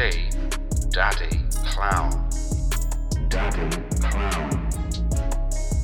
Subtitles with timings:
[0.00, 2.26] Daddy Clown.
[3.28, 3.68] Daddy
[4.00, 4.70] Clown.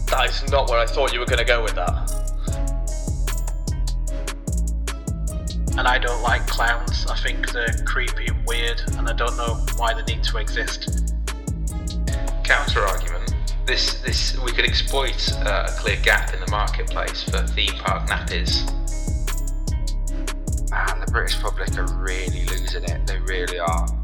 [0.06, 2.10] That is not where I thought you were going to go with that.
[5.76, 7.06] And I don't like clowns.
[7.06, 11.12] I think they're creepy and weird, and I don't know why they need to exist.
[12.42, 13.34] Counter argument.
[13.66, 18.08] This, this, we could exploit uh, a clear gap in the marketplace for theme park
[18.08, 18.64] nappies.
[20.70, 23.06] Man, the British public are really losing it.
[23.06, 23.95] They really are.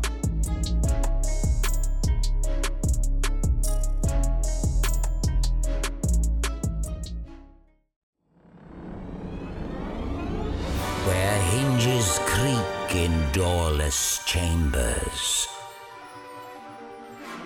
[13.33, 15.47] Doorless chambers,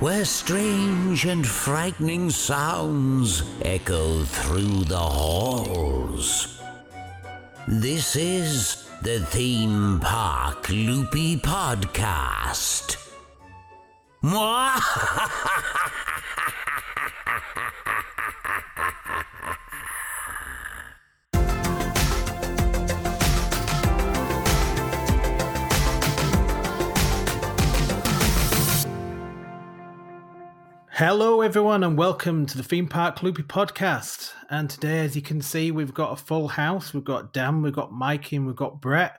[0.00, 6.60] where strange and frightening sounds echo through the halls.
[7.68, 12.96] This is the Theme Park Loopy Podcast.
[30.98, 34.32] Hello, everyone, and welcome to the Theme Park Loopy podcast.
[34.48, 36.94] And today, as you can see, we've got a full house.
[36.94, 39.18] We've got Dan, we've got Mikey, and we've got Brett.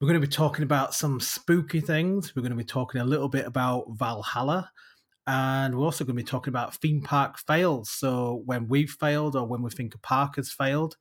[0.00, 2.34] We're going to be talking about some spooky things.
[2.34, 4.72] We're going to be talking a little bit about Valhalla.
[5.28, 7.88] And we're also going to be talking about theme park fails.
[7.88, 10.96] So when we've failed or when we think a park has failed.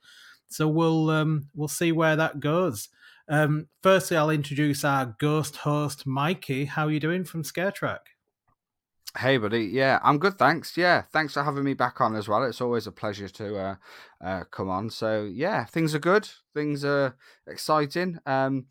[0.50, 2.90] So we'll um, we'll see where that goes.
[3.28, 6.66] Um, firstly, I'll introduce our ghost host, Mikey.
[6.66, 8.02] How are you doing from Scare Track?
[9.18, 9.64] Hey, buddy.
[9.64, 10.38] Yeah, I'm good.
[10.38, 10.76] Thanks.
[10.76, 12.44] Yeah, thanks for having me back on as well.
[12.44, 13.76] It's always a pleasure to uh,
[14.22, 14.90] uh, come on.
[14.90, 16.28] So yeah, things are good.
[16.54, 17.16] Things are
[17.48, 18.20] exciting.
[18.26, 18.66] Um,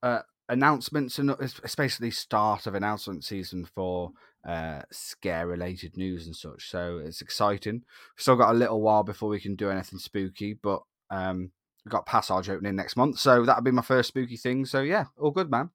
[0.00, 4.12] uh, announcements and it's basically start of announcement season for
[4.46, 6.70] uh, scare related news and such.
[6.70, 7.82] So it's exciting.
[8.16, 11.50] Still got a little while before we can do anything spooky, but um,
[11.84, 14.64] we've got Passage opening next month, so that'll be my first spooky thing.
[14.64, 15.70] So yeah, all good, man.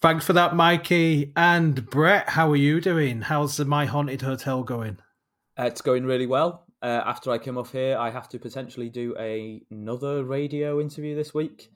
[0.00, 1.32] Thanks for that, Mikey.
[1.34, 3.22] And Brett, how are you doing?
[3.22, 4.98] How's the My Haunted Hotel going?
[5.58, 6.66] Uh, it's going really well.
[6.82, 11.14] Uh, after I come off here, I have to potentially do a, another radio interview
[11.14, 11.70] this week.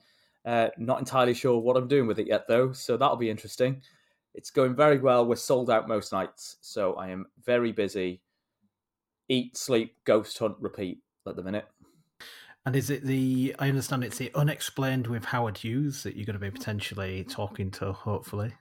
[0.45, 3.81] Uh, not entirely sure what I'm doing with it yet, though, so that'll be interesting.
[4.35, 5.25] It's going very well.
[5.25, 8.21] We're sold out most nights, so I am very busy.
[9.27, 11.65] Eat, sleep, ghost hunt, repeat at the minute.
[12.65, 13.55] And is it the?
[13.59, 17.71] I understand it's the unexplained with Howard Hughes that you're going to be potentially talking
[17.71, 18.53] to, hopefully.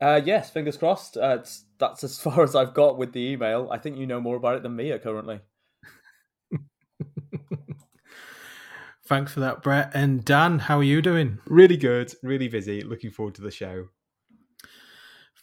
[0.00, 1.16] Uh, yes, fingers crossed.
[1.16, 3.68] Uh, it's, that's as far as I've got with the email.
[3.70, 5.40] I think you know more about it than me uh, currently.
[9.06, 9.90] Thanks for that, Brett.
[9.94, 11.38] And Dan, how are you doing?
[11.46, 12.82] Really good, really busy.
[12.82, 13.86] Looking forward to the show.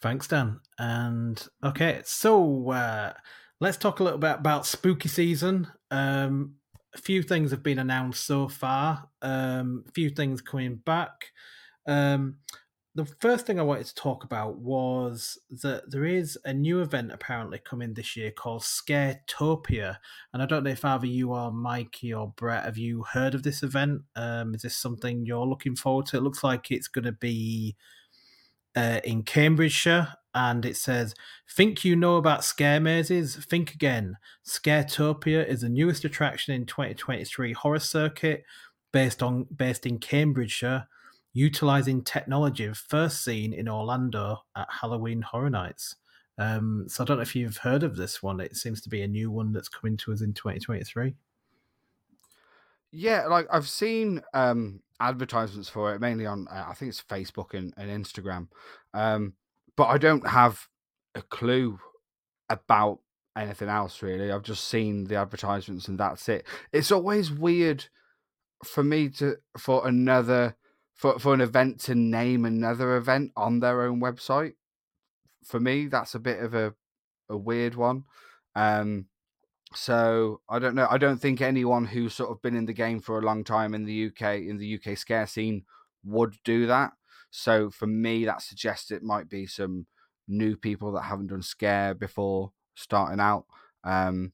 [0.01, 0.59] Thanks, Dan.
[0.77, 3.13] And okay, so uh,
[3.59, 5.67] let's talk a little bit about spooky season.
[5.89, 6.55] Um,
[6.95, 9.09] a few things have been announced so far.
[9.21, 11.31] Um, a few things coming back.
[11.85, 12.37] Um,
[12.95, 17.11] the first thing I wanted to talk about was that there is a new event
[17.11, 19.97] apparently coming this year called Scaretopia,
[20.33, 23.43] and I don't know if either you or Mikey or Brett have you heard of
[23.43, 24.03] this event?
[24.15, 26.17] Um, is this something you're looking forward to?
[26.17, 27.75] It looks like it's going to be
[28.75, 31.15] uh, in Cambridgeshire, and it says,
[31.49, 33.35] "Think you know about scare mazes?
[33.35, 34.17] Think again.
[34.45, 38.43] Scaretopia is the newest attraction in 2023 horror circuit,
[38.91, 40.87] based on based in Cambridgeshire."
[41.35, 45.97] utilizing technology first seen in Orlando at Halloween Horror Nights.
[46.37, 48.39] Um, so I don't know if you've heard of this one.
[48.39, 51.13] It seems to be a new one that's coming to us in 2023.
[52.91, 57.53] Yeah, like I've seen um, advertisements for it mainly on uh, I think it's Facebook
[57.53, 58.47] and, and Instagram,
[58.93, 59.33] um,
[59.75, 60.67] but I don't have
[61.15, 61.79] a clue
[62.49, 62.99] about
[63.37, 64.31] anything else really.
[64.31, 66.45] I've just seen the advertisements and that's it.
[66.71, 67.85] It's always weird
[68.63, 70.55] for me to for another
[70.93, 74.53] for for an event to name another event on their own website.
[75.43, 76.73] For me, that's a bit of a
[77.29, 78.03] a weird one.
[78.55, 79.07] Um,
[79.73, 80.87] so I don't know.
[80.89, 83.73] I don't think anyone who's sort of been in the game for a long time
[83.73, 85.63] in the UK in the UK scare scene
[86.03, 86.91] would do that.
[87.31, 89.87] So for me, that suggests it might be some
[90.27, 93.45] new people that haven't done scare before starting out.
[93.83, 94.31] Um,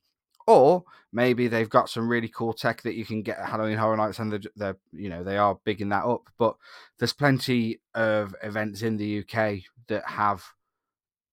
[0.48, 0.84] or
[1.14, 4.20] maybe they've got some really cool tech that you can get at Halloween Horror Nights,
[4.20, 6.30] and they're, they're you know they are bigging that up.
[6.38, 6.56] But
[7.00, 10.44] there's plenty of events in the UK that have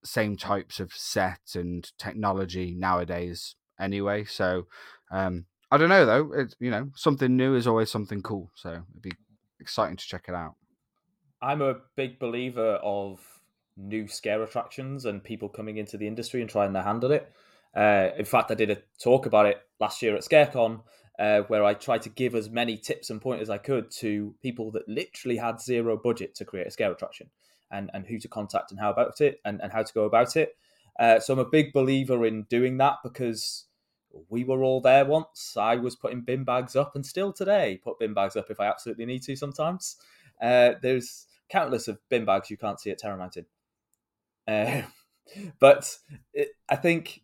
[0.05, 4.25] same types of set and technology nowadays anyway.
[4.25, 4.67] So
[5.11, 6.33] um, I don't know though.
[6.33, 8.51] It's you know something new is always something cool.
[8.55, 9.13] So it'd be
[9.61, 10.55] exciting to check it out.
[11.41, 13.21] I'm a big believer of
[13.77, 17.33] new scare attractions and people coming into the industry and trying their hand at it.
[17.77, 20.81] Uh, in fact, I did a talk about it last year at ScareCon,
[21.19, 24.73] uh, where I tried to give as many tips and pointers I could to people
[24.73, 27.31] that literally had zero budget to create a scare attraction
[27.71, 30.37] and, and who to contact and how about it and, and how to go about
[30.37, 30.57] it.
[30.99, 33.67] Uh, so I'm a big believer in doing that because
[34.29, 35.57] we were all there once.
[35.57, 38.67] I was putting bin bags up and still today put bin bags up if I
[38.67, 39.97] absolutely need to sometimes.
[40.41, 43.47] Uh, there's countless of bin bags you can't see at Terror Mountain.
[44.47, 44.83] Uh,
[45.61, 45.99] but
[46.33, 47.23] it, I think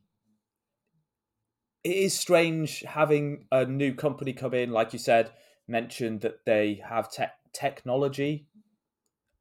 [1.82, 5.30] it is strange having a new company come in, like you said,
[5.68, 8.46] mentioned that they have tech technology,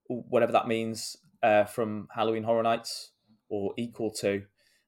[0.08, 3.12] whatever that means, uh, from Halloween Horror Nights
[3.50, 4.44] or equal to,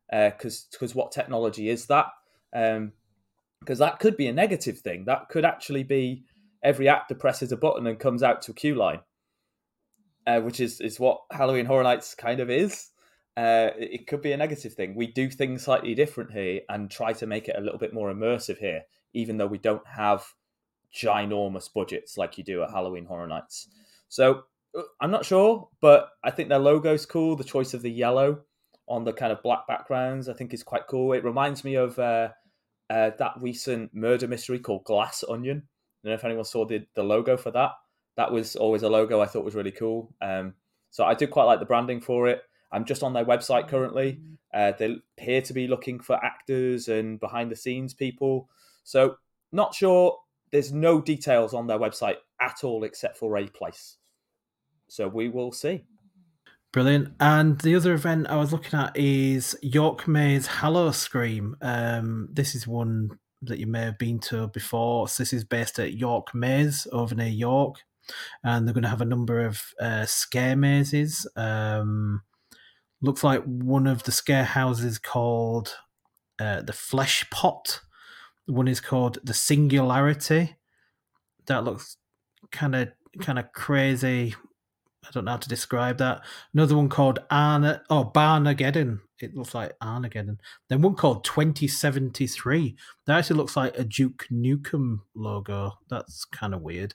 [0.09, 2.07] because uh, because what technology is that?
[2.55, 5.05] Because um, that could be a negative thing.
[5.05, 6.23] That could actually be
[6.63, 9.01] every actor presses a button and comes out to a queue line,
[10.25, 12.89] uh, which is is what Halloween Horror Nights kind of is.
[13.37, 14.95] Uh, it could be a negative thing.
[14.95, 18.13] We do things slightly different here and try to make it a little bit more
[18.13, 20.25] immersive here, even though we don't have
[20.95, 23.67] ginormous budgets like you do at Halloween Horror Nights.
[24.07, 24.43] So
[24.77, 27.35] uh, I'm not sure, but I think their logo's cool.
[27.35, 28.43] The choice of the yellow
[28.87, 31.11] on the kind of black backgrounds, I think, is quite cool.
[31.11, 32.29] It reminds me of uh,
[32.89, 35.63] uh, that recent murder mystery called Glass Onion.
[36.03, 37.71] I don't know if anyone saw the, the logo for that.
[38.17, 40.13] That was always a logo I thought was really cool.
[40.21, 40.53] Um,
[40.91, 42.41] so I did quite like the branding for it.
[42.71, 44.19] I'm just on their website currently.
[44.53, 48.49] Uh, they appear to be looking for actors and behind the scenes people.
[48.83, 49.17] So,
[49.51, 50.17] not sure.
[50.51, 53.97] There's no details on their website at all except for a place.
[54.87, 55.85] So, we will see.
[56.75, 57.13] Brilliant.
[57.21, 61.55] And the other event I was looking at is York Maze Howl-O-Scream.
[61.61, 63.11] Um, this is one
[63.43, 65.07] that you may have been to before.
[65.07, 67.77] So this is based at York Maze over near York.
[68.43, 71.25] And they're going to have a number of uh, scare mazes.
[71.37, 72.23] Um,
[73.01, 75.77] looks like one of the scare houses called
[76.39, 77.79] uh, the Flesh Pot.
[78.47, 80.57] One is called the Singularity.
[81.45, 81.95] That looks
[82.51, 82.89] kind of
[83.21, 84.35] kind of crazy.
[85.07, 86.21] I don't know how to describe that.
[86.53, 88.99] Another one called Arna or oh Barnageddon.
[89.21, 90.39] It looks like Armageddon.
[90.69, 92.75] Then one called 2073.
[93.05, 95.73] That actually looks like a Duke Nukem logo.
[95.89, 96.93] That's kind of weird.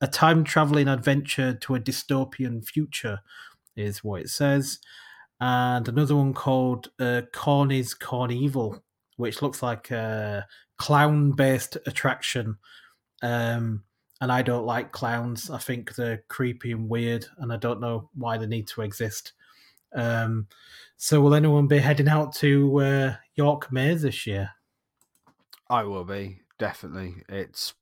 [0.00, 3.20] A time traveling adventure to a dystopian future
[3.76, 4.80] is what it says
[5.40, 8.82] and another one called uh, Corny's Cornival,
[9.16, 10.46] which looks like a
[10.78, 12.58] clown based attraction.
[13.22, 13.84] Um,
[14.20, 15.50] and I don't like clowns.
[15.50, 19.32] I think they're creepy and weird, and I don't know why they need to exist.
[19.94, 20.46] Um,
[20.96, 24.50] so, will anyone be heading out to uh, York Maze this year?
[25.68, 27.22] I will be definitely.
[27.28, 27.74] It's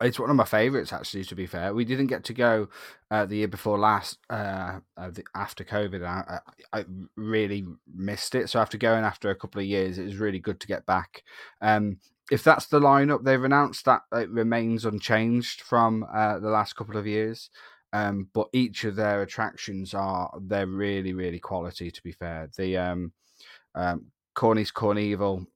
[0.00, 1.24] it's one of my favorites actually.
[1.24, 2.68] To be fair, we didn't get to go
[3.10, 6.04] uh, the year before last uh, uh, after COVID.
[6.04, 6.38] I,
[6.72, 6.84] I, I,
[7.16, 7.64] really
[7.94, 8.50] missed it.
[8.50, 11.22] So after going after a couple of years, it was really good to get back.
[11.60, 11.98] Um,
[12.30, 16.96] if that's the lineup they've announced, that it remains unchanged from uh, the last couple
[16.96, 17.50] of years.
[17.92, 21.90] Um, but each of their attractions are they're really really quality.
[21.90, 23.12] To be fair, the um,
[23.74, 25.46] um, Corny's Cornival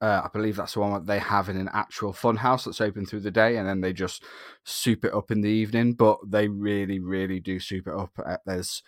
[0.00, 2.80] uh, I believe that's the one that they have in an actual fun house that's
[2.80, 4.24] open through the day, and then they just
[4.64, 5.92] soup it up in the evening.
[5.92, 8.10] But they really, really do soup it up.
[8.24, 8.82] Uh, there's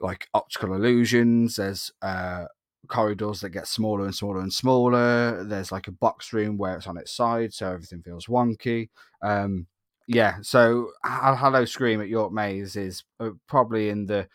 [0.00, 1.56] like optical illusions.
[1.56, 2.44] There's uh,
[2.86, 5.44] corridors that get smaller and smaller and smaller.
[5.44, 8.88] There's like a box room where it's on its side, so everything feels wonky.
[9.22, 9.66] Um,
[10.06, 14.28] yeah, so Howl-O-Scream at York Maze is uh, probably in the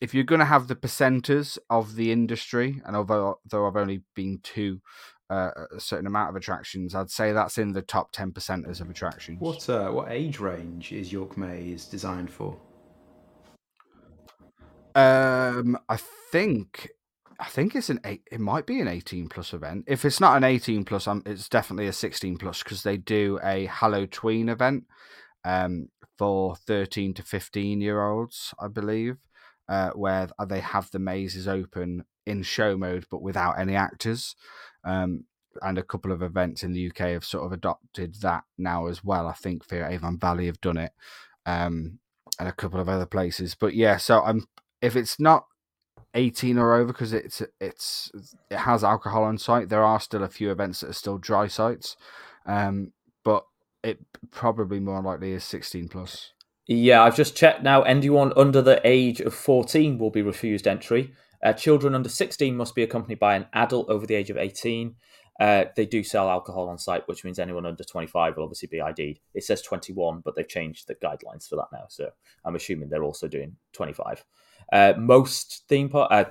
[0.00, 4.02] if you're going to have the percenters of the industry, and although though I've only
[4.14, 4.80] been to
[5.30, 8.90] uh, a certain amount of attractions, I'd say that's in the top ten percenters of
[8.90, 9.40] attractions.
[9.40, 12.56] What uh, what age range is York Maze designed for?
[14.94, 15.98] Um, I
[16.30, 16.90] think
[17.40, 18.22] I think it's an eight.
[18.30, 19.84] It might be an eighteen plus event.
[19.86, 23.66] If it's not an eighteen plus, it's definitely a sixteen plus because they do a
[23.66, 24.84] Halloween event,
[25.44, 29.18] um, for thirteen to fifteen year olds, I believe,
[29.68, 34.34] uh, where they have the mazes open in show mode but without any actors.
[34.84, 35.24] Um,
[35.62, 39.02] and a couple of events in the UK have sort of adopted that now as
[39.02, 39.26] well.
[39.26, 40.92] I think Fear Avon Valley have done it,
[41.46, 41.98] um,
[42.38, 43.54] and a couple of other places.
[43.54, 44.46] But yeah, so I'm
[44.82, 45.46] if it's not
[46.14, 48.10] 18 or over because it's it's
[48.50, 49.68] it has alcohol on site.
[49.68, 51.96] There are still a few events that are still dry sites,
[52.46, 52.92] um,
[53.24, 53.44] but
[53.82, 53.98] it
[54.30, 56.32] probably more likely is 16 plus.
[56.66, 57.82] Yeah, I've just checked now.
[57.82, 61.12] Anyone under the age of 14 will be refused entry.
[61.42, 64.94] Uh, children under 16 must be accompanied by an adult over the age of 18.
[65.40, 68.80] Uh, they do sell alcohol on site, which means anyone under 25 will obviously be
[68.80, 69.20] ID'd.
[69.34, 71.84] It says 21, but they've changed the guidelines for that now.
[71.88, 72.10] So
[72.44, 74.24] I'm assuming they're also doing 25.
[74.72, 76.24] Uh, most theme park, uh,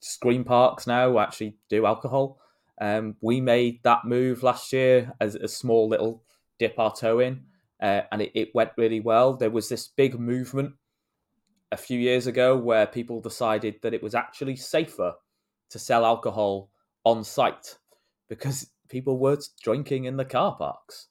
[0.00, 2.38] screen parks now actually do alcohol.
[2.80, 6.22] Um, we made that move last year as a small little
[6.58, 7.44] dip our toe in,
[7.80, 9.34] uh, and it, it went really well.
[9.34, 10.74] There was this big movement
[11.70, 15.14] a few years ago where people decided that it was actually safer
[15.70, 16.70] to sell alcohol
[17.04, 17.78] on site
[18.28, 21.08] because people were drinking in the car parks.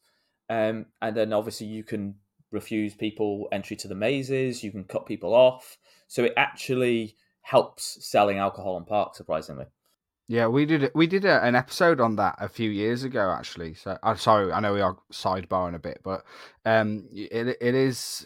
[0.50, 2.16] Um, and then obviously you can
[2.54, 5.78] refuse people entry to the mazes, you can cut people off.
[6.08, 9.66] So it actually helps selling alcohol in parks, surprisingly.
[10.28, 13.74] Yeah, we did we did a, an episode on that a few years ago, actually.
[13.74, 16.24] So I'm sorry, I know we are sidebarring a bit, but
[16.66, 18.26] um, it it is.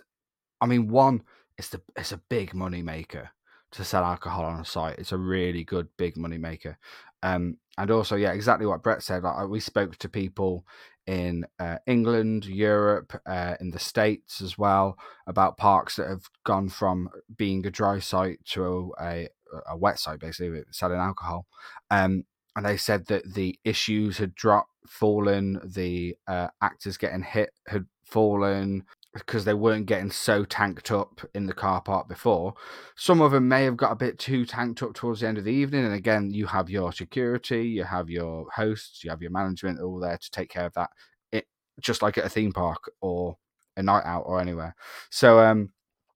[0.62, 1.24] I mean, one,
[1.58, 3.32] it's the it's a big money maker
[3.72, 5.00] to sell alcohol on a site.
[5.00, 6.78] It's a really good big money maker.
[7.24, 9.24] Um, and also, yeah, exactly what Brett said.
[9.24, 10.66] Like, we spoke to people
[11.08, 16.70] in uh, England, Europe, uh, in the States as well about parks that have gone
[16.70, 19.30] from being a dry site to a,
[19.70, 21.46] a wet site, basically selling alcohol.
[21.90, 27.52] Um, and they said that the issues had dropped, fallen, the uh, actors getting hit
[27.68, 28.84] had fallen,
[29.20, 32.54] because they weren't getting so tanked up in the car park before.
[32.96, 35.44] Some of them may have got a bit too tanked up towards the end of
[35.44, 35.86] the evening.
[35.86, 40.00] And again, you have your security, you have your hosts, you have your management all
[40.00, 40.90] there to take care of that.
[41.32, 41.48] It
[41.80, 43.38] just like at a theme park or
[43.76, 44.76] a night out or anywhere.
[45.10, 45.70] So um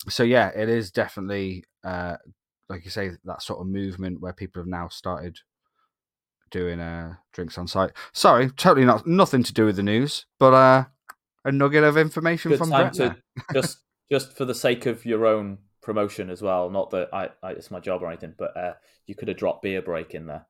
[0.10, 2.18] so yeah, it is definitely uh
[2.70, 5.40] like you say, that sort of movement where people have now started
[6.50, 7.92] doing uh drinks on site.
[8.14, 10.86] Sorry, totally not nothing to do with the news, but uh
[11.46, 13.18] a nugget of information Good from time Brett.
[13.54, 13.80] just
[14.12, 16.70] just for the sake of your own promotion as well.
[16.70, 18.74] Not that I, I it's my job or anything, but uh,
[19.08, 20.46] you could have dropped beer break in there.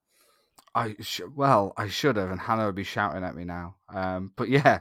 [0.74, 3.75] I sh- well, I should have, and Hannah would be shouting at me now.
[3.93, 4.79] Um, but yeah,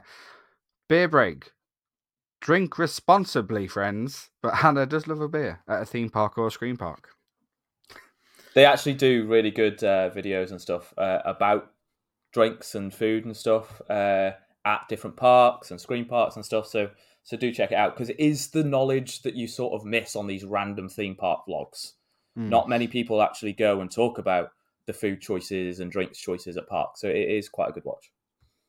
[0.87, 1.51] beer break.
[2.39, 4.29] Drink responsibly, friends.
[4.41, 7.09] But Hannah does love a beer at a theme park or a screen park.
[8.53, 11.71] They actually do really good uh, videos and stuff uh, about
[12.33, 14.31] drinks and food and stuff uh,
[14.65, 16.67] at different parks and screen parks and stuff.
[16.67, 16.89] So
[17.23, 20.15] so do check it out because it is the knowledge that you sort of miss
[20.15, 21.93] on these random theme park vlogs.
[22.37, 22.49] Mm.
[22.49, 24.51] Not many people actually go and talk about
[24.87, 27.01] the food choices and drinks choices at parks.
[27.01, 28.11] So it is quite a good watch.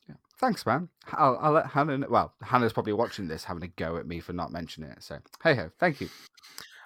[0.08, 0.16] Yeah.
[0.38, 0.88] Thanks, man.
[1.12, 1.98] I'll, I'll let Hannah.
[1.98, 2.08] Know.
[2.10, 5.02] Well, Hannah's probably watching this, having a go at me for not mentioning it.
[5.02, 6.08] So hey ho, thank you.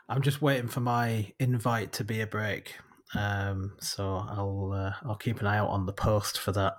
[0.09, 2.77] I'm just waiting for my invite to be a break.
[3.15, 6.75] Um, so I'll uh, I'll keep an eye out on the post for that.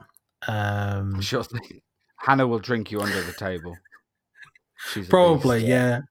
[0.48, 1.81] Um, Sure thing.
[2.17, 3.75] Hannah will drink you under the table.
[4.93, 5.69] She's Probably, beast.
[5.69, 6.01] yeah.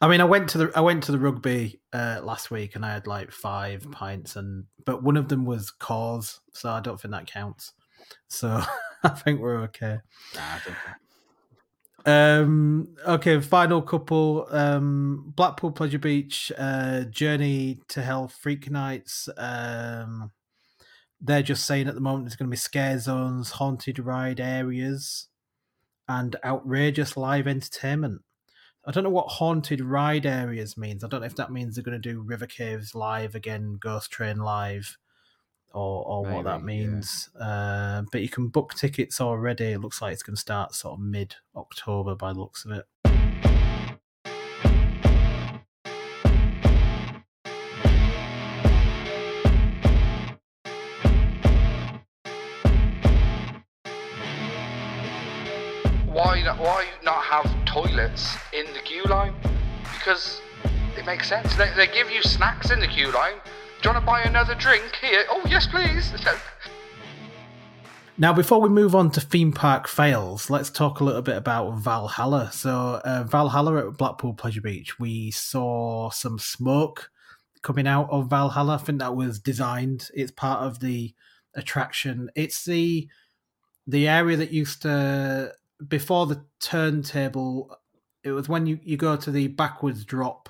[0.00, 2.84] I mean, I went to the I went to the rugby uh, last week, and
[2.84, 7.00] I had like five pints, and but one of them was cause, so I don't
[7.00, 7.72] think that counts.
[8.28, 8.62] So
[9.02, 9.98] I think we're okay.
[10.34, 10.76] Nah, think-
[12.06, 14.46] Um, okay, final couple.
[14.50, 19.28] Um, Blackpool Pleasure Beach, uh, Journey to Hell Freak Nights.
[19.36, 20.30] Um,
[21.26, 25.28] they're just saying at the moment there's going to be scare zones, haunted ride areas,
[26.08, 28.22] and outrageous live entertainment.
[28.84, 31.02] I don't know what haunted ride areas means.
[31.02, 34.12] I don't know if that means they're going to do River Caves live again, Ghost
[34.12, 34.96] Train live,
[35.72, 36.88] or or what that Maybe, yeah.
[36.90, 37.28] means.
[37.38, 39.72] Uh, but you can book tickets already.
[39.72, 42.70] It looks like it's going to start sort of mid October by the looks of
[42.70, 42.84] it.
[60.16, 60.40] Because
[60.96, 61.54] it makes sense.
[61.56, 63.34] They, they give you snacks in the queue line.
[63.82, 65.24] Do you want to buy another drink here?
[65.28, 66.12] Oh yes, please.
[68.18, 71.72] Now, before we move on to theme park fails, let's talk a little bit about
[71.72, 72.50] Valhalla.
[72.50, 77.10] So, uh, Valhalla at Blackpool Pleasure Beach, we saw some smoke
[77.60, 78.76] coming out of Valhalla.
[78.76, 80.08] I think that was designed.
[80.14, 81.12] It's part of the
[81.54, 82.30] attraction.
[82.34, 83.06] It's the
[83.86, 85.52] the area that used to
[85.86, 87.76] before the turntable.
[88.26, 90.48] It was when you, you go to the backwards drop,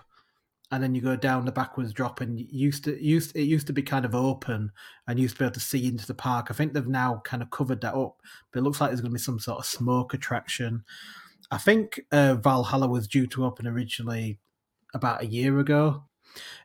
[0.71, 3.75] and then you go down the backwards drop, and used to used it used to
[3.75, 4.73] be kind of open
[5.07, 6.47] and used to be able to see into the park.
[6.49, 9.11] I think they've now kind of covered that up, but it looks like there's going
[9.11, 10.85] to be some sort of smoke attraction.
[11.51, 14.39] I think uh, Valhalla was due to open originally
[14.95, 16.05] about a year ago.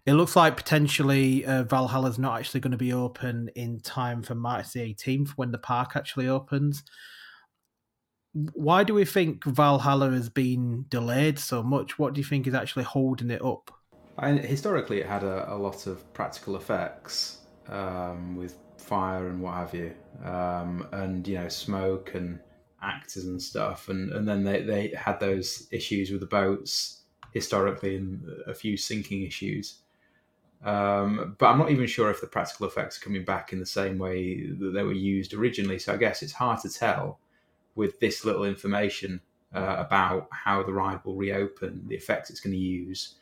[0.06, 4.34] It looks like potentially uh, Valhalla's not actually going to be open in time for
[4.34, 6.84] March the 18th when the park actually opens.
[8.34, 12.00] Why do we think Valhalla has been delayed so much?
[12.00, 13.72] What do you think is actually holding it up?
[14.18, 19.56] I, historically, it had a, a lot of practical effects um, with fire and what
[19.56, 22.40] have you, um, and you know smoke and
[22.82, 27.02] actors and stuff, and and then they they had those issues with the boats
[27.34, 29.80] historically and a few sinking issues.
[30.64, 33.66] Um, but I'm not even sure if the practical effects are coming back in the
[33.66, 35.80] same way that they were used originally.
[35.80, 37.20] So I guess it's hard to tell
[37.76, 39.22] with this little information
[39.54, 43.16] uh, about how the ride will reopen, the effects it's going to use.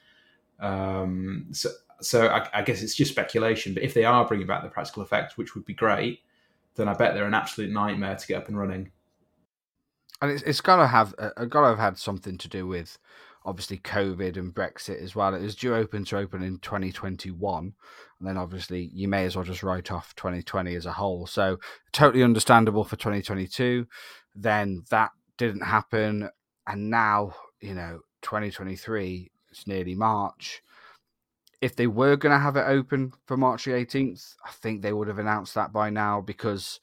[0.60, 1.70] Um, so,
[2.02, 3.74] so I, I, guess it's just speculation.
[3.74, 6.20] But if they are bringing back the practical effects, which would be great,
[6.76, 8.92] then I bet they're an absolute nightmare to get up and running.
[10.22, 12.98] And it's, it's got to have uh, got to have had something to do with
[13.46, 15.34] obviously COVID and Brexit as well.
[15.34, 17.74] It was due open to open in 2021.
[18.20, 21.26] And then obviously you may as well just write off 2020 as a whole.
[21.26, 21.58] So
[21.94, 23.88] totally understandable for 2022.
[24.42, 26.30] Then that didn't happen.
[26.66, 30.62] And now, you know, 2023, it's nearly March.
[31.62, 34.94] If they were going to have it open for March the 18th, I think they
[34.94, 36.80] would have announced that by now because,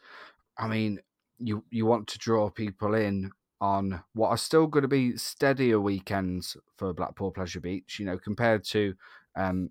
[0.58, 1.00] I mean,
[1.38, 5.80] you you want to draw people in on what are still going to be steadier
[5.80, 7.98] weekends for Blackpool Pleasure Beach.
[7.98, 8.94] You know, compared to,
[9.34, 9.70] um,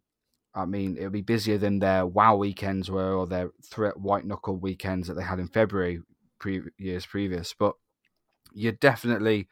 [0.56, 4.58] I mean, it'll be busier than their WoW weekends were or their threat white knuckle
[4.58, 6.02] weekends that they had in February
[6.40, 7.54] pre- years previous.
[7.58, 7.76] But
[8.54, 9.48] you're definitely.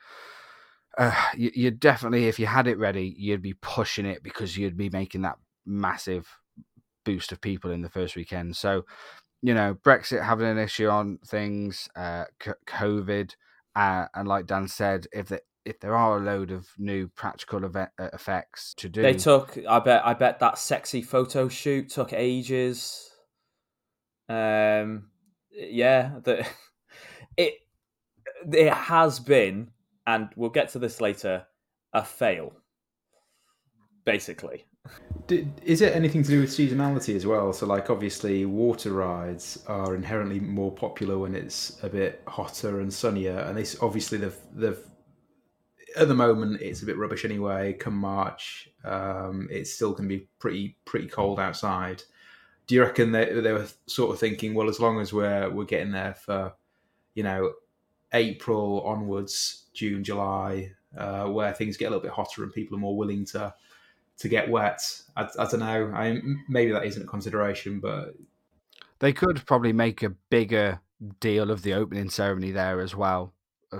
[0.95, 4.77] Uh, you, you definitely, if you had it ready, you'd be pushing it because you'd
[4.77, 6.27] be making that massive
[7.03, 8.55] boost of people in the first weekend.
[8.55, 8.85] So,
[9.41, 12.25] you know, Brexit having an issue on things, uh,
[12.67, 13.35] COVID,
[13.75, 17.63] uh, and like Dan said, if the, if there are a load of new practical
[17.63, 19.57] event, uh, effects to do, they took.
[19.67, 20.05] I bet.
[20.05, 23.09] I bet that sexy photo shoot took ages.
[24.29, 25.09] Um,
[25.51, 26.19] yeah,
[27.37, 27.53] it
[28.51, 29.71] it has been,
[30.07, 31.45] and we'll get to this later,
[31.93, 32.53] a fail.
[34.05, 34.65] Basically,
[35.29, 37.53] is it anything to do with seasonality as well?
[37.53, 42.93] So, like, obviously, water rides are inherently more popular when it's a bit hotter and
[42.93, 44.79] sunnier, and this obviously they've they've
[45.95, 47.73] at the moment it's a bit rubbish anyway.
[47.73, 52.03] Come March, um, it's still going to be pretty pretty cold outside.
[52.67, 55.65] Do you reckon they they were sort of thinking, well, as long as we're we're
[55.65, 56.53] getting there for,
[57.15, 57.53] you know,
[58.13, 62.81] April onwards, June, July, uh, where things get a little bit hotter and people are
[62.81, 63.53] more willing to
[64.17, 64.81] to get wet.
[65.15, 65.91] I, I don't know.
[65.93, 68.15] I maybe that isn't a consideration, but
[68.99, 70.79] they could probably make a bigger
[71.19, 73.33] deal of the opening ceremony there as well.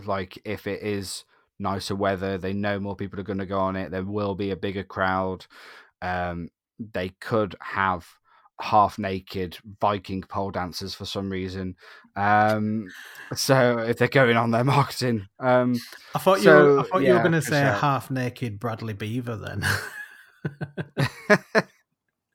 [0.05, 1.23] Like if it is
[1.59, 3.91] nicer weather, they know more people are going to go on it.
[3.91, 5.45] There will be a bigger crowd.
[6.01, 8.07] Um, they could have
[8.59, 11.75] half naked Viking pole dancers for some reason.
[12.15, 12.87] Um,
[13.35, 15.75] so if they're going on their marketing, um,
[16.13, 17.71] I thought so, you were, I thought yeah, you were going to say sure.
[17.71, 19.65] half naked Bradley Beaver then.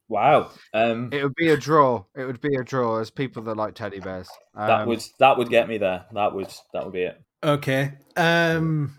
[0.08, 0.50] wow.
[0.74, 2.04] Um, it would be a draw.
[2.16, 4.28] It would be a draw as people that like teddy bears.
[4.54, 6.06] Um, that would that would get me there.
[6.12, 7.22] That would that would be it.
[7.42, 7.92] Okay.
[8.16, 8.94] Um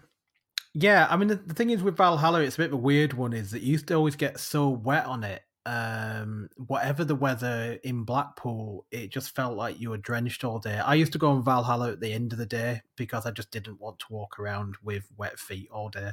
[0.74, 3.14] yeah, I mean the, the thing is with Valhalla, it's a bit of a weird
[3.14, 5.42] one, is that you used to always get so wet on it.
[5.70, 10.80] Um, whatever the weather in Blackpool, it just felt like you were drenched all day.
[10.80, 13.52] I used to go on Valhalla at the end of the day because I just
[13.52, 16.10] didn't want to walk around with wet feet all day.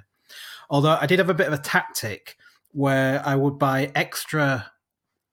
[0.68, 2.36] Although I did have a bit of a tactic
[2.72, 4.70] where I would buy extra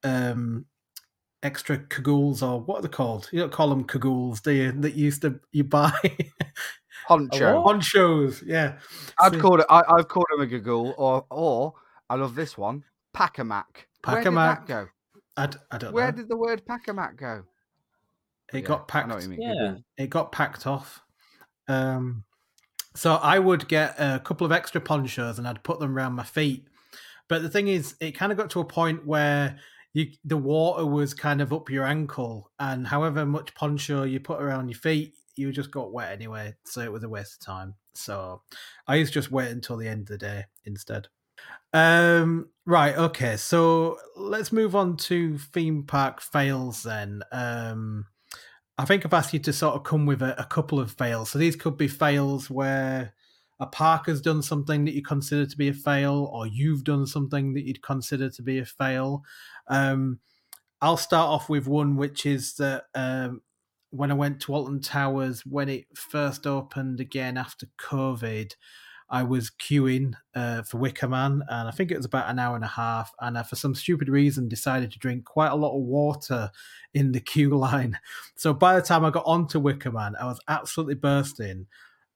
[0.05, 0.67] um
[1.41, 3.27] extra cagoules or what are they called?
[3.33, 4.71] You don't call them cagoules, do you?
[4.71, 5.91] That you used to you buy
[7.09, 8.41] poncho ponchos.
[8.45, 8.77] Yeah,
[9.19, 9.65] I'd so, call it.
[9.69, 11.73] I, have called them a cagoule, or or
[12.09, 13.89] I love this one, packamac.
[14.05, 14.87] Where did that go?
[15.35, 16.17] I, I don't Where know.
[16.17, 17.43] did the word packamac go?
[18.53, 19.27] It yeah, got packed.
[19.29, 19.75] Yeah.
[19.97, 21.01] It got packed off.
[21.67, 22.23] Um,
[22.95, 26.23] so I would get a couple of extra ponchos and I'd put them around my
[26.23, 26.67] feet
[27.27, 29.57] but the thing is, it kind of got to a point where
[29.93, 34.41] you, the water was kind of up your ankle, and however much poncho you put
[34.41, 36.53] around your feet, you just got wet anyway.
[36.65, 37.75] So it was a waste of time.
[37.95, 38.41] So
[38.87, 41.07] I used to just wait until the end of the day instead.
[41.73, 47.23] Um, right, okay, so let's move on to theme park fails then.
[47.31, 48.05] Um,
[48.77, 51.31] I think I've asked you to sort of come with a, a couple of fails.
[51.31, 53.13] So these could be fails where
[53.59, 57.05] a park has done something that you consider to be a fail, or you've done
[57.05, 59.23] something that you'd consider to be a fail.
[59.67, 60.19] Um,
[60.81, 63.41] I'll start off with one, which is that um,
[63.91, 68.53] when I went to Alton Towers when it first opened again after COVID,
[69.09, 72.55] I was queuing uh, for Wicker Man, and I think it was about an hour
[72.55, 73.11] and a half.
[73.19, 76.51] And I, for some stupid reason, decided to drink quite a lot of water
[76.93, 77.99] in the queue line.
[78.35, 81.67] So by the time I got onto Wicker Man, I was absolutely bursting.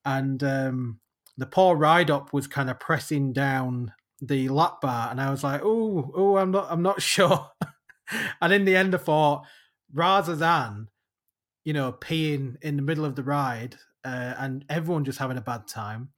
[0.06, 1.00] And um,
[1.38, 5.44] the poor ride op was kind of pressing down the lap bar, and I was
[5.44, 7.52] like, "Oh, oh, I'm not, I'm not sure."
[8.42, 9.46] and in the end, I thought
[9.94, 10.88] rather than
[11.64, 13.76] you know peeing in the middle of the ride
[14.08, 16.10] uh, and everyone just having a bad time,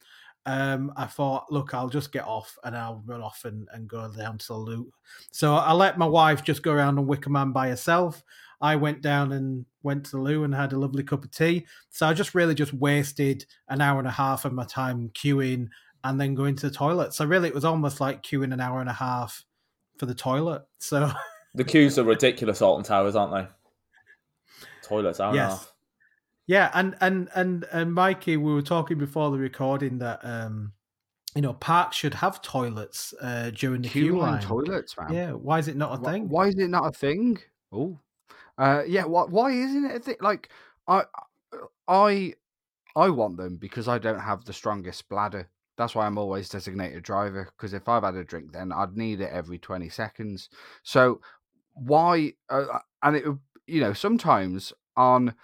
[0.45, 4.11] um, I thought, look, I'll just get off and I'll run off and, and go
[4.11, 4.91] down to the loot.
[5.31, 8.23] So I let my wife just go around on Wicker Man by herself.
[8.61, 11.65] I went down and went to the loo and had a lovely cup of tea.
[11.89, 15.69] So I just really just wasted an hour and a half of my time queuing
[16.03, 17.13] and then going to the toilet.
[17.13, 19.45] So really, it was almost like queuing an hour and a half
[19.97, 20.63] for the toilet.
[20.79, 21.11] So
[21.55, 23.47] the queues are ridiculous, Alton Towers, aren't they?
[24.83, 25.43] Toilets, hour yes.
[25.43, 25.73] and a half.
[26.49, 30.73] Yeah, and and and and Mikey, we were talking before the recording that um,
[31.35, 34.41] you know, parks should have toilets uh, during the queue, line.
[34.41, 35.13] Toilets, man.
[35.13, 36.27] Yeah, why is it not a thing?
[36.27, 37.37] Why is it not a thing?
[37.71, 37.99] Oh,
[38.57, 39.05] uh, yeah.
[39.05, 39.29] What?
[39.29, 40.15] Why isn't it a thing?
[40.21, 40.49] Like,
[40.87, 41.03] I,
[41.87, 42.33] I,
[42.95, 45.49] I want them because I don't have the strongest bladder.
[45.77, 47.47] That's why I'm always designated driver.
[47.55, 50.49] Because if I've had a drink, then I'd need it every twenty seconds.
[50.81, 51.21] So
[51.75, 52.33] why?
[52.49, 53.25] Uh, and it,
[53.67, 55.35] you know, sometimes on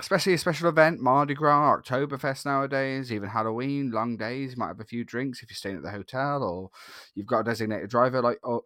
[0.00, 4.80] especially a special event, Mardi Gras, Oktoberfest nowadays, even Halloween, long days, you might have
[4.80, 6.70] a few drinks if you're staying at the hotel or
[7.14, 8.20] you've got a designated driver.
[8.20, 8.62] Like, or,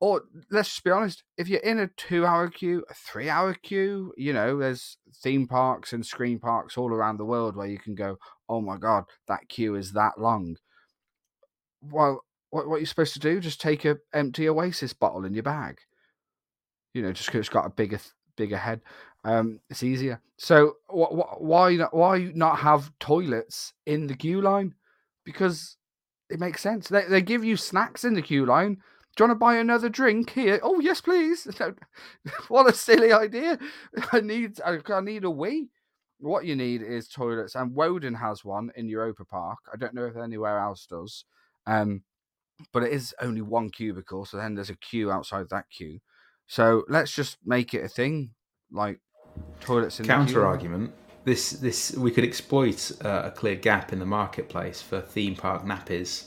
[0.00, 3.54] or let's just be honest, if you're in a two hour queue, a three hour
[3.54, 7.78] queue, you know, there's theme parks and screen parks all around the world where you
[7.78, 10.56] can go, oh my God, that queue is that long.
[11.80, 13.40] Well, what, what you're supposed to do?
[13.40, 15.78] Just take a empty Oasis bottle in your bag.
[16.94, 17.98] You know, just because it's got a bigger
[18.36, 18.80] bigger head.
[19.24, 20.20] Um, it's easier.
[20.36, 24.74] So wh- wh- why not, why not have toilets in the queue line?
[25.24, 25.76] Because
[26.28, 26.88] it makes sense.
[26.88, 28.76] They they give you snacks in the queue line.
[29.16, 30.58] Do you want to buy another drink here?
[30.62, 31.46] Oh yes, please.
[32.48, 33.58] what a silly idea!
[34.12, 35.68] I need I, I need a wee.
[36.18, 39.58] What you need is toilets, and Wodan has one in Europa Park.
[39.72, 41.24] I don't know if anywhere else does.
[41.66, 42.02] Um,
[42.72, 46.00] but it is only one cubicle, so then there's a queue outside that queue.
[46.46, 48.30] So let's just make it a thing.
[48.70, 49.00] Like
[49.60, 50.92] toilets in counter argument.
[51.24, 55.64] This this we could exploit uh, a clear gap in the marketplace for theme park
[55.64, 56.26] nappies.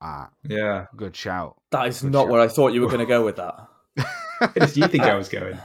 [0.00, 1.56] Ah, yeah, good shout.
[1.70, 2.30] That is good not shout.
[2.30, 3.68] where I thought you were going to go with that.
[4.38, 5.58] Where did you think I was going?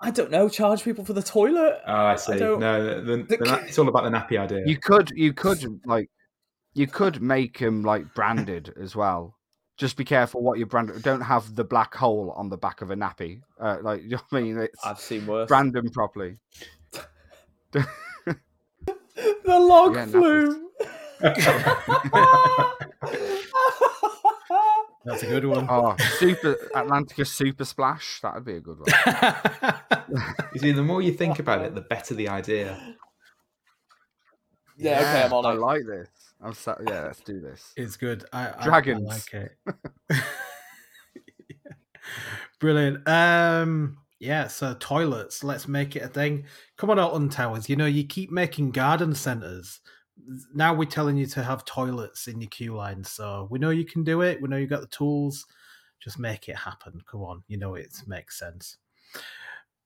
[0.00, 0.48] I don't know.
[0.48, 1.80] Charge people for the toilet.
[1.86, 2.34] Oh, I see.
[2.34, 4.62] I no, the, the, the, it's all about the nappy idea.
[4.66, 6.10] You could, you could like,
[6.74, 9.38] you could make them like branded as well.
[9.82, 11.02] Just be careful what you brand.
[11.02, 13.40] Don't have the black hole on the back of a nappy.
[13.60, 15.48] Uh, like you know what I mean, it's I've seen worse.
[15.48, 16.36] Brand them properly.
[17.72, 17.84] the
[19.44, 20.68] log yeah, flume.
[25.04, 25.66] That's a good one.
[25.68, 28.20] Oh, super Atlantica Super Splash.
[28.20, 28.86] That would be a good one.
[30.54, 32.78] you see, the more you think about it, the better the idea.
[34.76, 35.58] Yeah, yeah okay, I'm on I it.
[35.58, 36.08] like this.
[36.42, 37.72] I'm so, yeah, let's do this.
[37.76, 38.24] It's good.
[38.32, 39.08] I, Dragons.
[39.08, 40.22] I, I like it.
[42.60, 43.06] Brilliant.
[43.08, 46.44] Um, yeah, so toilets, let's make it a thing.
[46.76, 47.68] Come on, Alton Towers.
[47.68, 49.80] You know, you keep making garden centers.
[50.54, 53.02] Now we're telling you to have toilets in your queue line.
[53.04, 54.40] So we know you can do it.
[54.40, 55.44] We know you got the tools.
[56.00, 57.00] Just make it happen.
[57.10, 57.42] Come on.
[57.48, 58.76] You know it makes sense.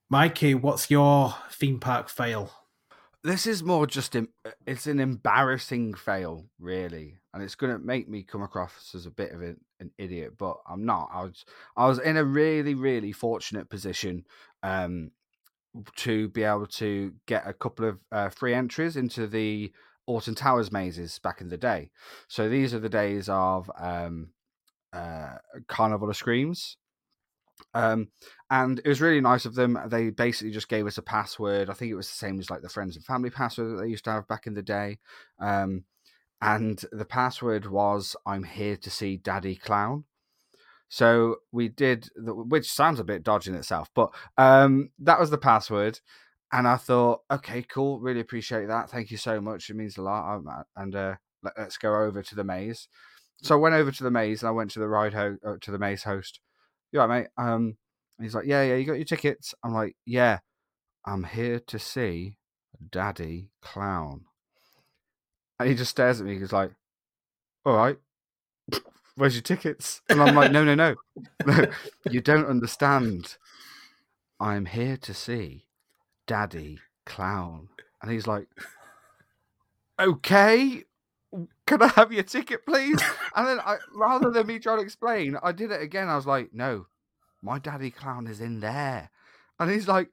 [0.08, 2.50] Mikey, what's your theme park fail?
[3.26, 4.22] This is more just uh,
[4.66, 9.10] it's an embarrassing fail really and it's going to make me come across as a
[9.10, 11.44] bit of a, an idiot but i'm not i was
[11.76, 14.24] i was in a really really fortunate position
[14.62, 15.10] um
[15.96, 19.70] to be able to get a couple of uh, free entries into the
[20.06, 21.90] Alton Towers mazes back in the day.
[22.28, 24.30] So these are the days of um,
[24.92, 25.36] uh,
[25.66, 26.76] Carnival of Screams,
[27.74, 28.08] um,
[28.50, 29.78] and it was really nice of them.
[29.88, 31.68] They basically just gave us a password.
[31.68, 33.90] I think it was the same as like the friends and family password that they
[33.90, 34.98] used to have back in the day.
[35.38, 35.84] Um,
[36.40, 40.04] and the password was "I'm here to see Daddy Clown."
[40.88, 45.30] So we did, the, which sounds a bit dodgy in itself, but um, that was
[45.30, 46.00] the password.
[46.52, 48.88] And I thought, okay, cool, really appreciate that.
[48.88, 49.68] Thank you so much.
[49.68, 50.40] It means a lot.
[50.76, 52.88] And uh, let, us go over to the maze.
[53.42, 55.56] So I went over to the maze and I went to the ride ho- uh,
[55.60, 56.40] to the maze host
[56.96, 57.28] you right, mate?
[57.36, 57.76] Um,
[58.20, 59.54] he's like, yeah, yeah, you got your tickets.
[59.62, 60.38] I'm like, yeah,
[61.04, 62.38] I'm here to see
[62.90, 64.24] Daddy Clown.
[65.58, 66.38] And he just stares at me.
[66.38, 66.70] He's like,
[67.64, 67.98] all right,
[69.16, 70.00] where's your tickets?
[70.08, 70.94] And I'm like, no, no, no,
[72.10, 73.36] you don't understand.
[74.40, 75.66] I'm here to see
[76.26, 77.68] Daddy Clown.
[78.02, 78.46] And he's like,
[79.98, 80.84] okay,
[81.66, 83.00] can I have your ticket, please?
[83.34, 86.08] and then I, rather than me trying to explain, I did it again.
[86.08, 86.86] I was like, no,
[87.42, 89.10] my daddy clown is in there.
[89.58, 90.08] And he's like,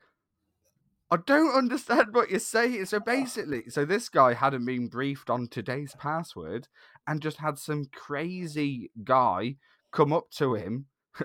[1.12, 2.86] I don't understand what you're saying.
[2.86, 6.68] So basically, so this guy hadn't been briefed on today's password
[7.08, 9.58] and just had some crazy guy
[9.92, 10.88] come up to him,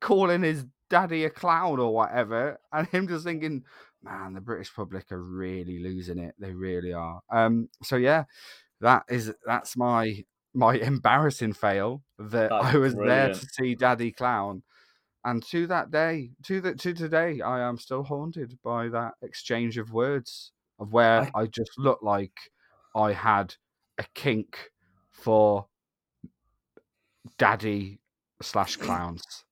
[0.00, 3.64] calling his daddy a clown or whatever, and him just thinking,
[4.02, 6.34] man, the British public are really losing it.
[6.38, 7.22] They really are.
[7.30, 8.24] Um, so yeah,
[8.82, 14.12] that is that's my my embarrassing fail that That's I was there to see Daddy
[14.12, 14.62] Clown.
[15.24, 19.78] And to that day, to the to today, I am still haunted by that exchange
[19.78, 22.50] of words of where I- I, just looked like
[22.94, 23.54] I had
[23.98, 24.72] a kink
[25.10, 25.68] for
[27.38, 28.00] daddy
[28.42, 29.44] slash clowns.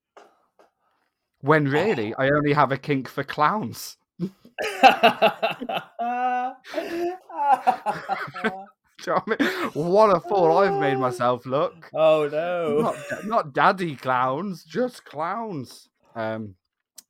[1.41, 3.97] When really I only have a kink for clowns.
[9.05, 9.71] Do you know what, I mean?
[9.93, 11.91] what a fool I've made myself look.
[11.95, 12.81] oh no!
[12.83, 15.89] Not, not daddy clowns, just clowns.
[16.15, 16.55] Um,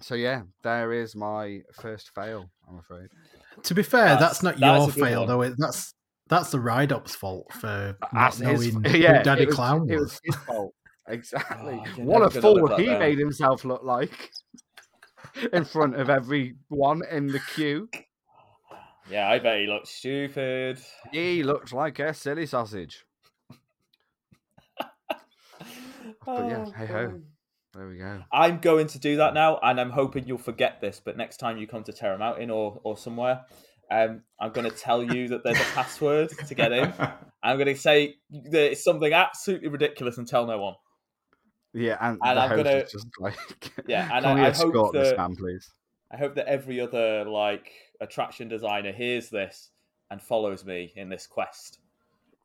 [0.00, 2.50] so yeah, there is my first fail.
[2.68, 3.08] I'm afraid.
[3.64, 5.28] To be fair, That's- that's, not that's your fail one.
[5.28, 5.54] though.
[5.58, 5.94] That's
[6.28, 9.54] that's the ride op's fault for not That's his- knowing yeah, who Daddy it was,
[9.56, 10.02] Clown It was.
[10.12, 10.74] was his fault.
[11.08, 11.82] Exactly.
[11.98, 13.00] Oh, what a fool live he down.
[13.00, 14.30] made himself look like
[15.52, 17.88] in front of everyone in the queue.
[19.10, 20.78] Yeah, I bet he looked stupid.
[21.12, 23.04] He looked like a silly sausage.
[26.26, 27.20] But yeah, Oh, hey ho.
[27.74, 28.22] There we go.
[28.32, 31.00] I'm going to do that now, and I'm hoping you'll forget this.
[31.02, 33.42] But next time you come to Terror Mountain or or somewhere,
[33.90, 36.92] um, I'm going to tell you that there's a password to get in.
[37.42, 40.74] I'm going to say that it's something absolutely ridiculous and tell no one.
[41.72, 43.36] Yeah, and, And I'm gonna- just like,
[43.86, 45.70] Yeah, and can I- we I hope escort this that- man, please?
[46.12, 49.70] I hope that every other like attraction designer hears this
[50.10, 51.78] and follows me in this quest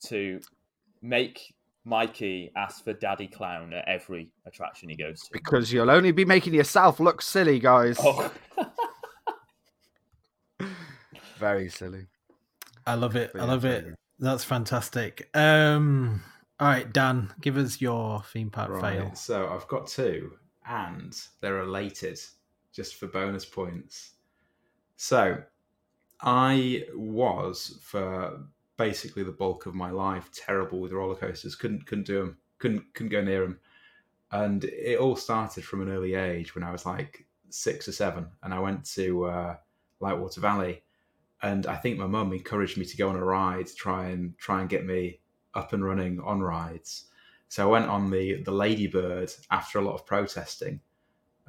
[0.08, 0.40] to
[1.02, 5.30] make Mikey ask for Daddy Clown at every attraction he goes to.
[5.32, 7.98] Because you'll only be making yourself look silly, guys.
[8.00, 8.32] Oh.
[11.38, 12.08] Very silly.
[12.88, 13.32] I love it.
[13.34, 13.86] But I yeah, love it.
[13.86, 13.96] you.
[14.20, 15.30] That's fantastic.
[15.34, 16.22] Um,
[16.60, 19.14] all right, Dan, give us your theme park fail.
[19.14, 20.32] So I've got two,
[20.68, 22.20] and they're related,
[22.76, 24.12] just for bonus points.
[24.98, 25.38] So,
[26.22, 28.46] I was for
[28.78, 31.56] basically the bulk of my life terrible with roller coasters.
[31.56, 32.38] Couldn't couldn't do them.
[32.60, 33.60] Couldn't couldn't go near them.
[34.32, 38.28] And it all started from an early age when I was like six or seven,
[38.44, 39.56] and I went to uh,
[40.02, 40.84] Lightwater Valley,
[41.42, 44.38] and I think my mum encouraged me to go on a ride, to try and
[44.38, 45.20] try and get me
[45.54, 47.06] up and running on rides.
[47.48, 50.82] So I went on the the Ladybird after a lot of protesting,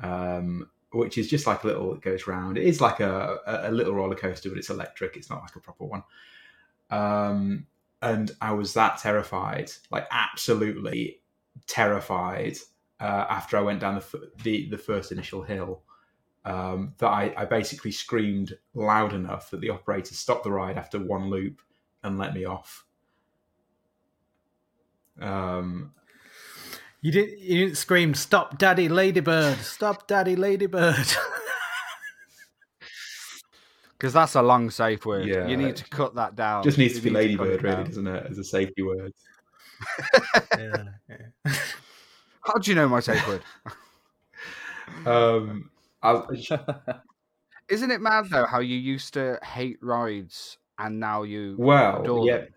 [0.03, 1.95] um, which is just like a little.
[1.95, 2.59] It goes round.
[2.59, 5.17] It is like a, a little roller coaster, but it's electric.
[5.17, 6.03] It's not like a proper one.
[6.91, 7.67] Um,
[8.03, 11.21] and I was that terrified, like absolutely
[11.67, 12.57] terrified,
[13.01, 15.83] uh, after I went down the, the the first initial hill.
[16.45, 21.01] Um, that I, I basically screamed loud enough that the operator stopped the ride after
[21.01, 21.61] one loop
[22.05, 22.85] and let me off.
[25.21, 25.93] Um,
[27.03, 27.39] You didn't.
[27.39, 29.59] You didn't scream, "Stop, Daddy Ladybird!
[29.59, 31.07] Stop, Daddy Ladybird!"
[33.99, 35.27] Because that's a long, safe word.
[35.27, 35.47] Yeah.
[35.47, 36.63] You need to cut that down.
[36.63, 39.13] just needs You to be need Ladybird, it really, doesn't it, as a safety word?
[40.59, 41.55] yeah, yeah.
[42.45, 43.43] How do you know my safe word?
[45.05, 45.71] Um,
[46.03, 46.23] I,
[47.69, 52.25] Isn't it mad though how you used to hate rides and now you well, adore
[52.25, 52.49] yeah, them?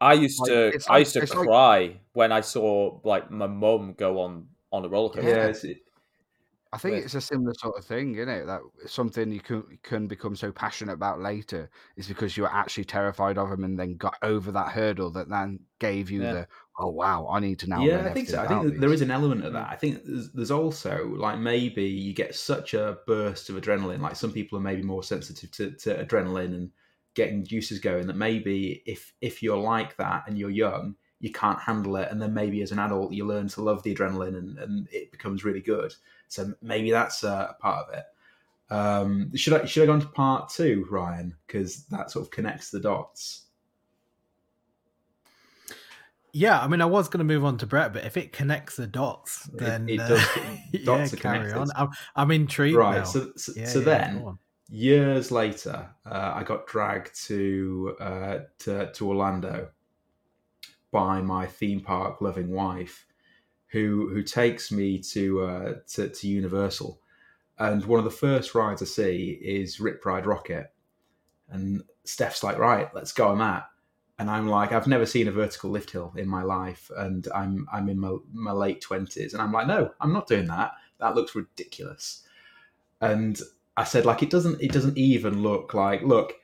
[0.00, 3.00] I used Like, to it's I like- used to it's like- cry when I saw
[3.04, 5.28] like my mum go on on a roller coaster.
[5.28, 5.64] yeah, it's,
[6.72, 8.46] I think with- it's a similar sort of thing, isn't it?
[8.46, 12.84] That something you can can become so passionate about later is because you were actually
[12.84, 16.32] terrified of them and then got over that hurdle that then gave you Yeah.
[16.32, 16.48] the
[16.80, 17.80] oh wow, I need to now.
[17.84, 18.38] yeah, I think so.
[18.38, 19.68] I think about that there these." is an element of that.
[19.68, 19.72] Mm.
[19.72, 24.00] I think there's, there's also like maybe you get such a burst of adrenaline.
[24.00, 26.70] Like some people are maybe more sensitive to, to adrenaline and
[27.14, 28.06] getting juices going.
[28.06, 32.20] That maybe if if you're like that and you're young, you can't handle it, and
[32.20, 35.44] then maybe as an adult you learn to love the adrenaline and, and it becomes
[35.44, 35.94] really good.
[36.28, 38.04] So maybe that's uh, a part of it.
[38.70, 41.34] Um, should I should I go on to part two, Ryan?
[41.46, 43.42] Because that sort of connects the dots.
[46.36, 48.74] Yeah, I mean, I was going to move on to Brett, but if it connects
[48.74, 50.28] the dots, then it uh, does.
[50.72, 51.60] yeah, Dots are carry connected.
[51.60, 51.68] on.
[51.76, 52.98] I'm, I'm intrigued Right.
[52.98, 53.04] now.
[53.04, 54.38] So so, Yeah, so yeah, then.
[54.70, 59.68] Years later, uh, I got dragged to, uh, to to Orlando
[60.90, 63.06] by my theme park loving wife,
[63.68, 66.98] who who takes me to uh, to, to Universal,
[67.58, 70.68] and one of the first rides I see is Rip Ride Rockit,
[71.50, 73.68] and Steph's like, right, let's go on that.
[74.18, 77.66] And I'm like, I've never seen a vertical lift hill in my life, and I'm
[77.72, 80.72] I'm in my, my late twenties, and I'm like, no, I'm not doing that.
[81.00, 82.22] That looks ridiculous.
[83.00, 83.40] And
[83.76, 86.34] I said, like, it doesn't it doesn't even look like look,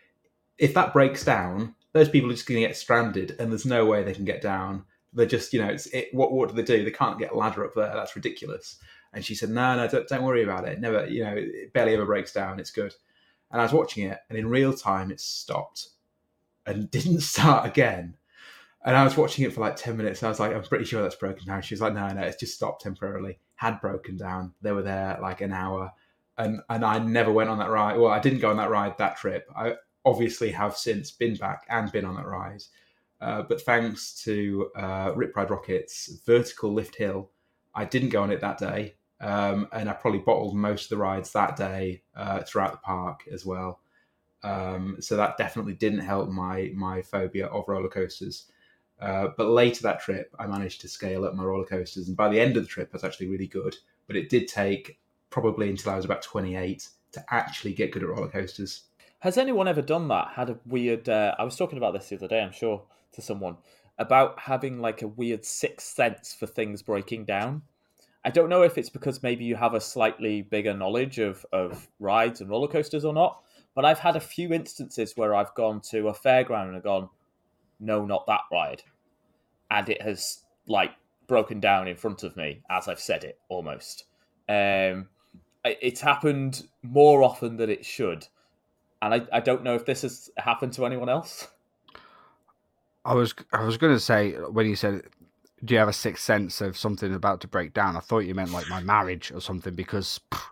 [0.58, 3.86] if that breaks down, those people are just going to get stranded, and there's no
[3.86, 4.84] way they can get down.
[5.12, 6.84] They're just, you know, it's it, what what do they do?
[6.84, 7.92] They can't get a ladder up there.
[7.94, 8.78] That's ridiculous.
[9.12, 10.80] And she said, no, no, don't, don't worry about it.
[10.80, 12.60] Never, you know, it barely ever breaks down.
[12.60, 12.94] It's good.
[13.50, 15.88] And I was watching it, and in real time, it stopped
[16.66, 18.16] and didn't start again.
[18.84, 20.22] And I was watching it for like 10 minutes.
[20.22, 21.60] I was like, I'm pretty sure that's broken down.
[21.60, 23.38] She was like, no, no, it's just stopped temporarily.
[23.56, 24.54] Had broken down.
[24.62, 25.92] They were there like an hour.
[26.40, 27.98] And, and I never went on that ride.
[27.98, 29.48] Well, I didn't go on that ride that trip.
[29.54, 29.74] I
[30.04, 32.62] obviously have since been back and been on that ride.
[33.20, 37.30] Uh, but thanks to uh, Rip Ride Rockit's Vertical Lift Hill,
[37.74, 38.94] I didn't go on it that day.
[39.20, 43.24] Um, and I probably bottled most of the rides that day uh, throughout the park
[43.30, 43.80] as well.
[44.42, 48.46] Um, so that definitely didn't help my my phobia of roller coasters.
[48.98, 52.30] Uh, but later that trip, I managed to scale up my roller coasters, and by
[52.30, 53.76] the end of the trip, I was actually really good.
[54.06, 54.98] But it did take
[55.30, 58.82] probably until I was about 28 to actually get good at roller coasters.
[59.20, 60.28] Has anyone ever done that?
[60.34, 61.08] Had a weird.
[61.08, 62.40] Uh, I was talking about this the other day.
[62.40, 63.56] I'm sure to someone
[63.98, 67.62] about having like a weird sixth sense for things breaking down.
[68.24, 71.88] I don't know if it's because maybe you have a slightly bigger knowledge of of
[71.98, 73.42] rides and roller coasters or not.
[73.74, 77.08] But I've had a few instances where I've gone to a fairground and gone,
[77.78, 78.82] no, not that ride.
[79.70, 80.90] And it has like
[81.28, 84.04] broken down in front of me as I've said it almost.
[84.48, 85.08] Um,
[85.64, 88.26] it's happened more often than it should.
[89.02, 91.48] And I, I don't know if this has happened to anyone else.
[93.04, 95.02] I was I was going to say when you said,
[95.64, 98.34] "Do you have a sixth sense of something about to break down?" I thought you
[98.34, 100.42] meant like my marriage or something because pff,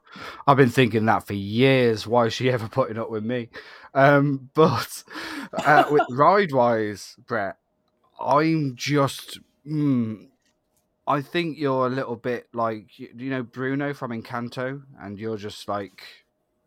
[0.46, 2.06] I've been thinking that for years.
[2.06, 3.50] Why is she ever putting up with me?
[3.92, 5.04] Um, but
[5.52, 7.56] uh, with ride wise, Brett,
[8.18, 9.40] I'm just.
[9.66, 10.28] Mm,
[11.08, 15.66] I think you're a little bit like you know Bruno from Encanto, and you're just
[15.66, 16.02] like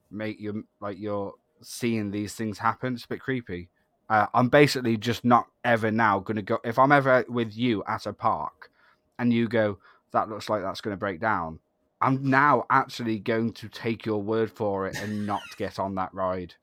[0.09, 2.95] make you like you're seeing these things happen.
[2.95, 3.69] It's a bit creepy.
[4.09, 6.59] Uh, I'm basically just not ever now to go.
[6.65, 8.71] If I'm ever with you at a park,
[9.19, 9.77] and you go,
[10.11, 11.59] that looks like that's to break down.
[12.01, 16.13] I'm now actually going to take your word for it and not get on that
[16.15, 16.55] ride.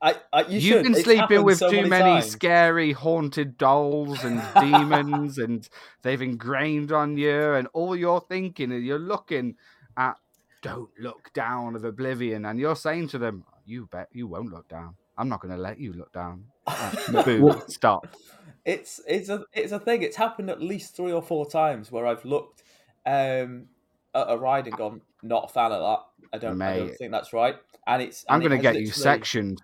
[0.00, 2.30] I, I, you You've been It's sleeping with so too many times.
[2.30, 5.68] scary haunted dolls and demons, and
[6.02, 9.56] they've ingrained on you, and all you're thinking and you're looking
[9.96, 10.16] at
[10.62, 14.68] don't look down of oblivion, and you're saying to them, You bet you won't look
[14.68, 14.96] down.
[15.16, 16.44] I'm not going to let you look down.
[17.24, 18.06] Boom, stop.
[18.64, 20.02] It's it's a it's a thing.
[20.02, 22.64] It's happened at least three or four times where I've looked
[23.06, 23.66] um,
[24.14, 26.00] at a ride and gone, not a fan of that.
[26.34, 27.56] I don't, I don't think that's right.
[27.86, 29.62] And it's I'm and it going to get you sectioned.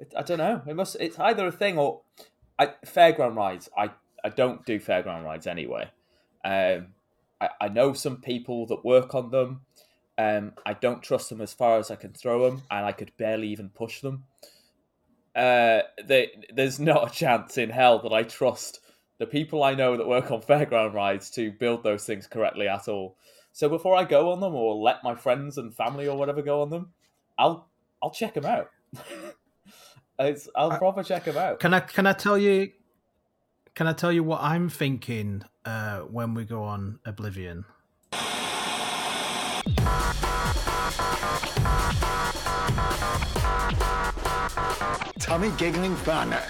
[0.00, 0.62] It, I don't know.
[0.66, 0.96] It must.
[0.98, 2.00] It's either a thing or
[2.58, 3.68] I, fairground rides.
[3.76, 3.90] I
[4.24, 5.90] I don't do fairground rides anyway.
[6.44, 6.88] Um,
[7.40, 9.60] I, I know some people that work on them.
[10.18, 13.16] Um, I don't trust them as far as I can throw them, and I could
[13.16, 14.24] barely even push them.
[15.34, 18.80] Uh, they, there's not a chance in hell that I trust
[19.18, 22.88] the people I know that work on fairground rides to build those things correctly at
[22.88, 23.16] all.
[23.52, 26.62] So before I go on them, or let my friends and family or whatever go
[26.62, 26.92] on them,
[27.38, 27.68] I'll
[28.02, 28.70] I'll check them out.
[30.20, 31.60] it's, I'll I- proper check them out.
[31.60, 32.70] Can I can I tell you?
[33.74, 37.64] Can I tell you what I'm thinking uh, when we go on Oblivion?
[45.18, 46.30] Tommy giggling fun.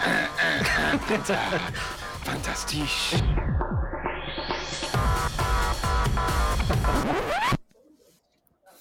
[2.24, 2.88] Fantastic.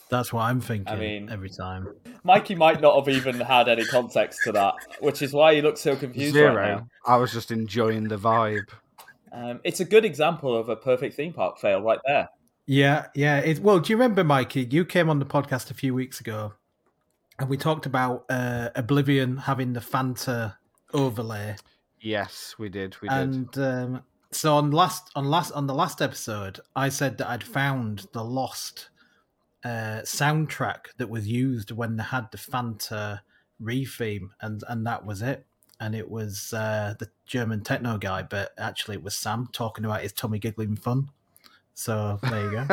[0.09, 0.97] That's what I'm thinking.
[0.99, 1.87] mean- every time.
[2.23, 5.81] Mikey might not have even had any context to that, which is why he looks
[5.81, 6.77] so confused right Zero.
[6.77, 6.87] now.
[7.05, 8.69] I was just enjoying the vibe.
[9.31, 12.27] Um, it's a good example of a perfect theme park fail right there.
[12.65, 13.37] Yeah, yeah.
[13.39, 14.67] It, well, do you remember, Mikey?
[14.69, 16.53] You came on the podcast a few weeks ago,
[17.37, 20.55] and we talked about uh, Oblivion having the Fanta
[20.93, 21.55] overlay,
[22.01, 22.95] Yes, we did.
[23.01, 23.17] We did.
[23.17, 27.43] and um, so on last on last on the last episode, I said that I'd
[27.43, 28.89] found the lost
[29.63, 33.21] uh, soundtrack that was used when they had the Fanta
[33.59, 35.45] re-theme, and and that was it.
[35.81, 40.01] And it was uh, the German techno guy, but actually it was Sam talking about
[40.01, 41.09] his tummy giggling fun.
[41.73, 42.67] So there you go.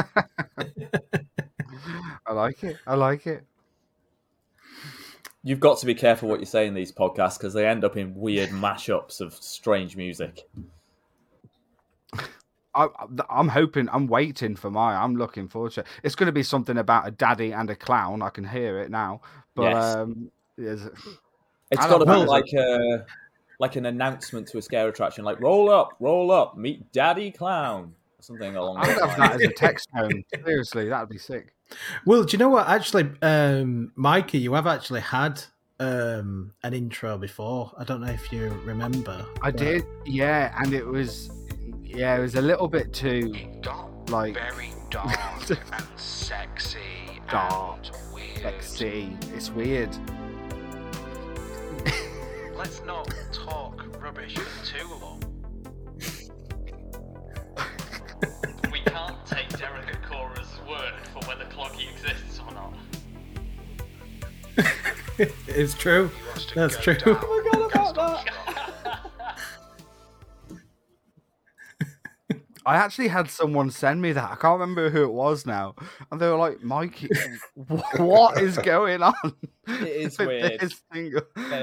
[2.26, 2.76] I like it.
[2.84, 3.44] I like it.
[5.44, 7.96] You've got to be careful what you say in these podcasts because they end up
[7.96, 10.48] in weird mashups of strange music.
[12.76, 12.88] I,
[13.30, 13.88] I'm hoping.
[13.92, 14.94] I'm waiting for my.
[14.94, 15.86] I'm looking forward to it.
[16.02, 18.22] It's going to be something about a daddy and a clown.
[18.22, 19.20] I can hear it now.
[19.54, 19.96] But Yes.
[19.96, 20.80] um, yes,
[21.70, 23.04] It's I got to be like a
[23.58, 27.94] like an announcement to a scare attraction, like "Roll up, roll up, meet Daddy Clown,"
[28.20, 29.32] something along I'd those have lines.
[29.32, 30.24] that as a text tone.
[30.44, 31.54] Seriously, that'd be sick.
[32.04, 32.68] Well, do you know what?
[32.68, 35.42] Actually, um, Mikey, you have actually had
[35.80, 37.72] um, an intro before.
[37.78, 39.24] I don't know if you remember.
[39.42, 41.30] I but- did, yeah, and it was
[41.86, 45.16] Yeah, it was a little bit too It got like very dark
[45.50, 45.58] and
[45.96, 46.78] sexy
[47.30, 48.38] Dark, and weird.
[48.38, 49.16] sexy.
[49.34, 49.96] It's weird.
[52.56, 55.22] Let's not talk rubbish for too long.
[58.72, 62.74] We can't take Derek Acorah's word for whether Cloggy exists or not.
[65.48, 66.08] it's true.
[66.08, 66.94] He wants to That's true.
[66.94, 67.18] down.
[67.22, 68.74] Oh my god about that!
[72.66, 74.24] I actually had someone send me that.
[74.32, 75.74] I can't remember who it was now,
[76.10, 77.08] and they were like, "Mikey,
[77.98, 79.14] what is going on?"
[79.68, 80.60] It is weird.
[80.60, 80.82] this?
[80.92, 81.10] They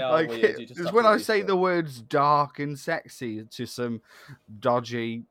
[0.02, 4.02] are like, weird, it- it's when I say the words "dark" and "sexy" to some
[4.60, 5.24] dodgy,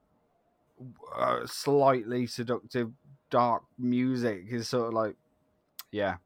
[1.17, 2.91] uh, slightly seductive,
[3.31, 5.17] dark music is sort of like,
[5.91, 6.17] yeah,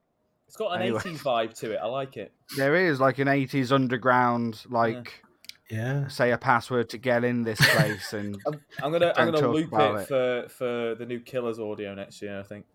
[0.48, 1.00] It's got an Anyway.
[1.00, 1.78] 80s vibe to it.
[1.82, 2.32] I like it.
[2.56, 5.22] there is like an '80s underground, like
[5.70, 6.06] Yeah.
[6.08, 9.54] say a password to get in this place, and I'm, I'm gonna I'm gonna talk
[9.54, 10.06] loop it, it.
[10.06, 12.38] for for the new Killers audio next year.
[12.38, 12.66] I think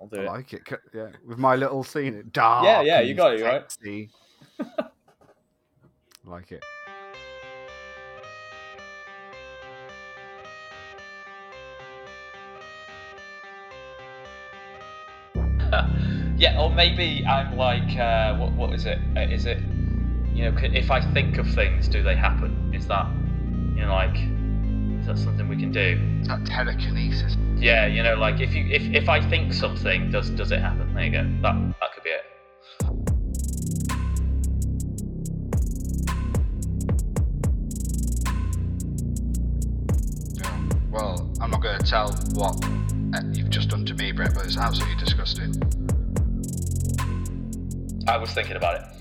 [0.00, 0.26] I'll do I it.
[0.26, 0.62] like it.
[0.94, 2.64] Yeah, with my little scene, dark.
[2.64, 3.70] yeah, yeah you and got it, right?
[3.70, 4.10] sexy.
[4.60, 4.64] I
[6.24, 6.64] like it.
[16.38, 18.98] yeah, or maybe I'm like, uh, what, what is it?
[19.16, 19.58] Uh, it,
[20.38, 22.72] you know, if I think of things, do they happen?
[22.72, 23.08] Is that,
[23.74, 24.14] you know, like,
[25.00, 25.98] is that something we can do?
[26.28, 27.36] That telekinesis.
[27.56, 30.94] Yeah, you know, like if you if, if I think something, does does it happen?
[30.94, 31.24] There you go.
[31.42, 32.24] That that could be it.
[40.92, 42.64] Well, I'm not going to tell what
[43.12, 45.52] uh, you've just done to me, Brett, but it's absolutely disgusting.
[48.06, 48.97] I was thinking about it.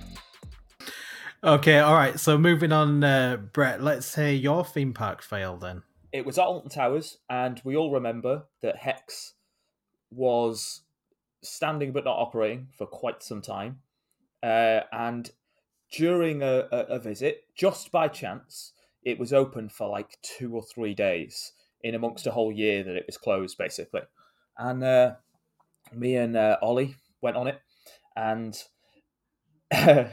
[1.44, 2.20] Okay, all right.
[2.20, 5.84] So moving on, uh, Brett, let's say your theme park fail then.
[6.12, 9.34] It was at Alton Towers, and we all remember that Hex
[10.10, 10.82] was
[11.44, 13.80] standing but not operating for quite some time.
[14.42, 15.30] Uh, and
[15.92, 18.74] during a, a, a visit, just by chance,
[19.04, 22.96] it was open for like two or three days in amongst a whole year that
[22.96, 24.02] it was closed, basically.
[24.58, 25.16] And uh,
[25.94, 27.62] me and uh, Ollie went on it,
[28.16, 28.60] and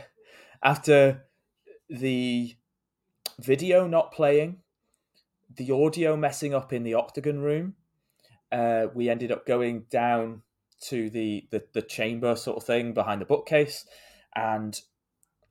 [0.65, 1.27] after
[1.89, 2.57] the
[3.39, 4.59] video not playing,
[5.55, 7.75] the audio messing up in the octagon room,
[8.51, 10.43] uh, we ended up going down
[10.81, 13.87] to the, the the chamber sort of thing behind the bookcase,
[14.35, 14.81] and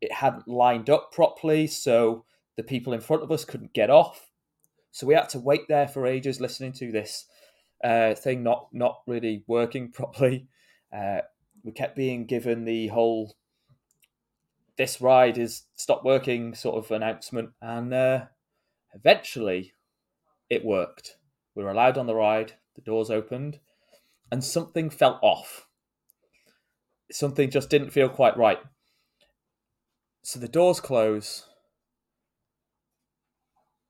[0.02, 4.32] it hadn't lined up properly, so the people in front of us couldn't get off.
[4.92, 7.26] So we had to wait there for ages, listening to this
[7.84, 10.48] uh, thing not not really working properly.
[10.92, 11.22] Uh,
[11.64, 13.36] we kept being given the whole
[14.78, 18.26] "this ride is stopped working" sort of announcement, and uh,
[18.94, 19.74] eventually
[20.50, 21.18] it worked.
[21.56, 22.54] We were allowed on the ride.
[22.76, 23.60] The doors opened,
[24.32, 25.68] and something felt off.
[27.12, 28.60] Something just didn't feel quite right.
[30.24, 31.46] So the doors close,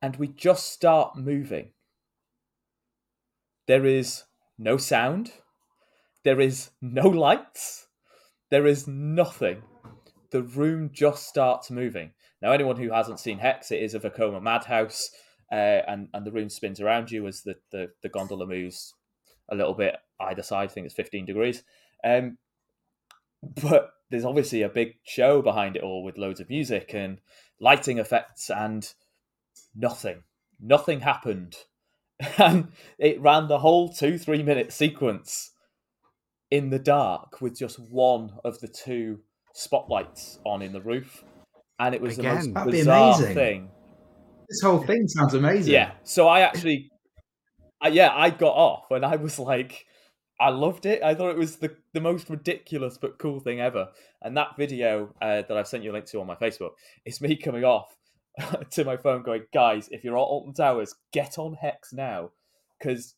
[0.01, 1.71] and we just start moving.
[3.67, 4.23] There is
[4.57, 5.31] no sound.
[6.23, 7.87] There is no lights.
[8.49, 9.63] There is nothing.
[10.33, 12.09] The room just starts moving.
[12.41, 15.11] Now, anyone who hasn't seen Hex, it is a Vekoma madhouse,
[15.51, 18.95] uh, and and the room spins around you as the, the the gondola moves
[19.51, 20.71] a little bit either side.
[20.71, 21.61] I think it's fifteen degrees.
[22.03, 22.39] Um,
[23.61, 27.21] but there's obviously a big show behind it all with loads of music and
[27.59, 28.91] lighting effects and
[29.75, 30.23] nothing.
[30.59, 31.55] Nothing happened.
[32.37, 35.51] And it ran the whole two, three minute sequence
[36.49, 39.19] in the dark with just one of the two
[39.53, 41.23] spotlights on in the roof.
[41.79, 43.35] And it was the most bizarre amazing.
[43.35, 43.69] thing.
[44.49, 45.73] This whole thing sounds amazing.
[45.73, 45.91] Yeah.
[46.03, 46.91] So I actually,
[47.81, 49.85] I, yeah, I got off and I was like,
[50.39, 51.01] I loved it.
[51.03, 53.89] I thought it was the, the most ridiculous but cool thing ever.
[54.21, 56.71] And that video uh, that I've sent you a link to on my Facebook
[57.05, 57.95] is me coming off
[58.71, 62.31] to my phone going, guys, if you're at Alton Towers, get on Hex now
[62.79, 63.15] because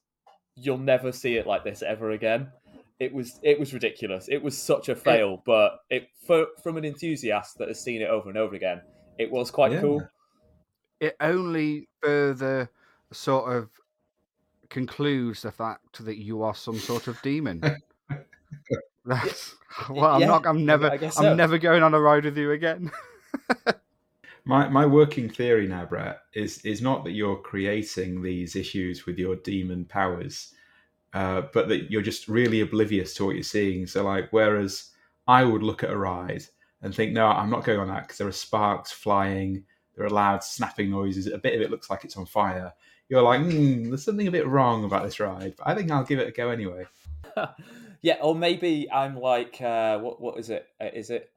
[0.55, 2.51] you'll never see it like this ever again.
[2.99, 4.27] It was it was ridiculous.
[4.29, 8.09] It was such a fail, but it for, from an enthusiast that has seen it
[8.09, 8.81] over and over again,
[9.19, 9.81] it was quite Yeah.
[9.81, 10.07] cool.
[11.01, 12.69] it only further
[13.11, 13.69] sort of
[14.69, 17.61] concludes the fact that you are some sort of demon.
[19.05, 19.55] That's
[19.89, 20.47] well, I'm yeah, not.
[20.47, 20.89] I'm never.
[20.89, 21.35] I guess I'm so.
[21.35, 22.91] never going on a ride with you again.
[24.47, 29.17] My my working theory now, Brett, is is not that you're creating these issues with
[29.17, 30.53] your demon powers,
[31.15, 33.87] uh, but that you're just really oblivious to what you're seeing.
[33.87, 34.91] So, like, whereas
[35.27, 36.43] I would look at a ride
[36.81, 39.63] and think, no, I'm not going on that because there are sparks flying,
[39.95, 41.27] there are loud snapping noises.
[41.27, 42.73] A bit of it looks like it's on fire.
[43.07, 46.03] you're like, mm, there's something a bit wrong about this ride, but I think I'll
[46.03, 46.85] give it a go anyway.
[48.01, 50.67] yeah, or maybe I'm like, uh, what what is it?
[50.81, 51.31] Uh, it,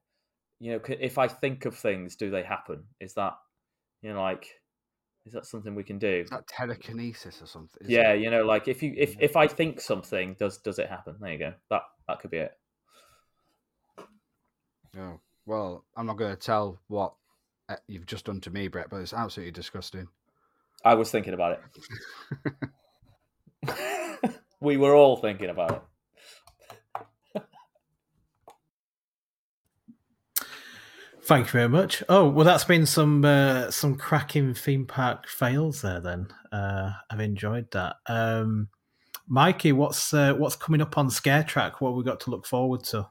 [0.58, 2.82] you know, if I think of things, do they happen?
[2.98, 3.38] Is that,
[4.02, 4.60] you know, like,
[5.28, 6.22] is that something we can do?
[6.24, 7.82] Is that telekinesis or something?
[7.82, 8.22] Is Yeah, it?
[8.22, 11.16] you know, like if you if if I think something, does does it happen?
[11.20, 11.52] There you go.
[11.70, 12.52] That that could be it.
[14.98, 17.12] Oh, well, I'm not going to tell what
[17.68, 20.08] uh, you've just done to me, Brett, but it's absolutely disgusting.
[20.82, 21.58] I was thinking about
[23.66, 24.30] it.
[24.60, 25.82] we were all thinking about it.
[31.28, 32.02] Thank you very much.
[32.08, 36.00] Oh well, that's been some uh, some cracking theme park fails there.
[36.00, 37.96] Then uh, I've enjoyed that.
[38.06, 38.70] Um,
[39.26, 41.82] Mikey, what's uh, what's coming up on Scare Track?
[41.82, 43.10] What we got to look forward to?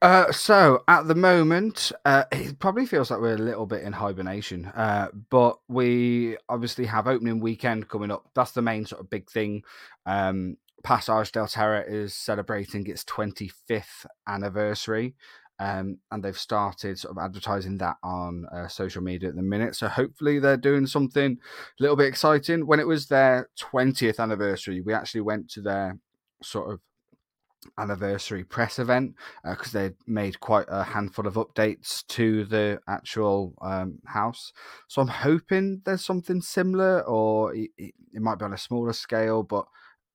[0.00, 3.92] Uh, so at the moment, uh, it probably feels like we're a little bit in
[3.92, 4.64] hibernation.
[4.64, 8.30] Uh, but we obviously have opening weekend coming up.
[8.34, 9.62] That's the main sort of big thing.
[10.06, 15.14] Um, Passage of Terror is celebrating its 25th anniversary.
[15.60, 19.76] Um, and they've started sort of advertising that on uh, social media at the minute.
[19.76, 22.66] So hopefully they're doing something a little bit exciting.
[22.66, 25.98] When it was their 20th anniversary, we actually went to their
[26.42, 26.80] sort of
[27.78, 33.98] anniversary press event because they'd made quite a handful of updates to the actual um,
[34.06, 34.52] house.
[34.88, 39.42] So I'm hoping there's something similar, or it it might be on a smaller scale.
[39.42, 39.66] But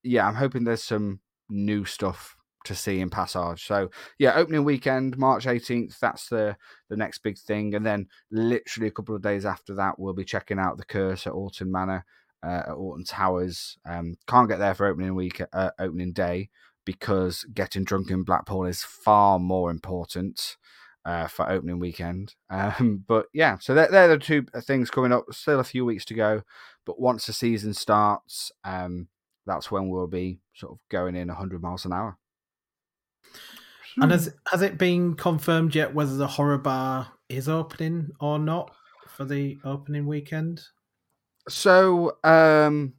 [0.04, 1.20] yeah, I'm hoping there's some
[1.50, 2.35] new stuff
[2.66, 3.66] to see in Passage.
[3.66, 3.90] So
[4.20, 6.00] yeah, opening weekend, March 18th.
[6.00, 6.58] That's the
[6.90, 10.26] the next big thing, and then literally a couple of days after that, we'll be
[10.26, 12.06] checking out the Curse at Alton Manor.
[12.44, 16.50] Uh, at Alton Towers, um, can't get there for opening week, uh, opening day,
[16.86, 20.56] because getting drunk in Blackpool is far more important
[21.06, 22.36] uh, for opening weekend.
[22.50, 25.26] Um, but yeah, so they're, they're the two things coming up.
[25.32, 26.44] Still a few weeks to go,
[26.86, 29.08] but once the season starts, um,
[29.46, 32.18] that's when we'll be sort of going in 100 miles an hour.
[34.02, 38.76] And has has it been confirmed yet whether the horror bar is opening or not
[39.08, 40.62] for the opening weekend?
[41.48, 42.94] So um,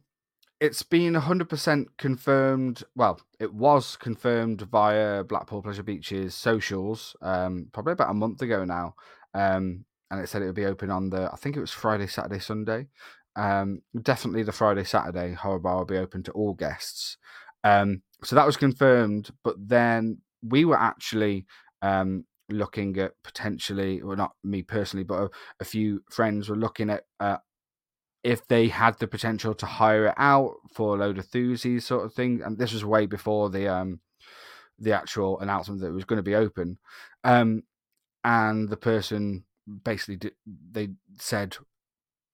[0.59, 2.83] it's been 100% confirmed.
[2.95, 8.65] Well, it was confirmed via Blackpool Pleasure Beach's socials um, probably about a month ago
[8.65, 8.95] now.
[9.33, 12.07] Um, and it said it would be open on the, I think it was Friday,
[12.07, 12.87] Saturday, Sunday.
[13.35, 17.17] Um, definitely the Friday, Saturday, Horror Bar will be open to all guests.
[17.63, 19.29] Um, so that was confirmed.
[19.43, 21.45] But then we were actually
[21.81, 25.29] um, looking at potentially, well, not me personally, but a,
[25.59, 27.37] a few friends were looking at uh,
[28.23, 32.05] if they had the potential to hire it out for a load of thuzies sort
[32.05, 32.41] of thing.
[32.43, 34.01] And this was way before the um
[34.79, 36.77] the actual announcement that it was going to be open.
[37.23, 37.63] Um
[38.23, 39.45] and the person
[39.83, 41.57] basically did, they said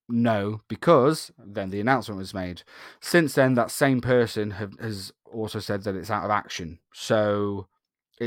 [0.09, 2.63] no because then the announcement was made.
[2.99, 6.79] Since then, that same person have, has also said that it's out of action.
[6.91, 7.67] So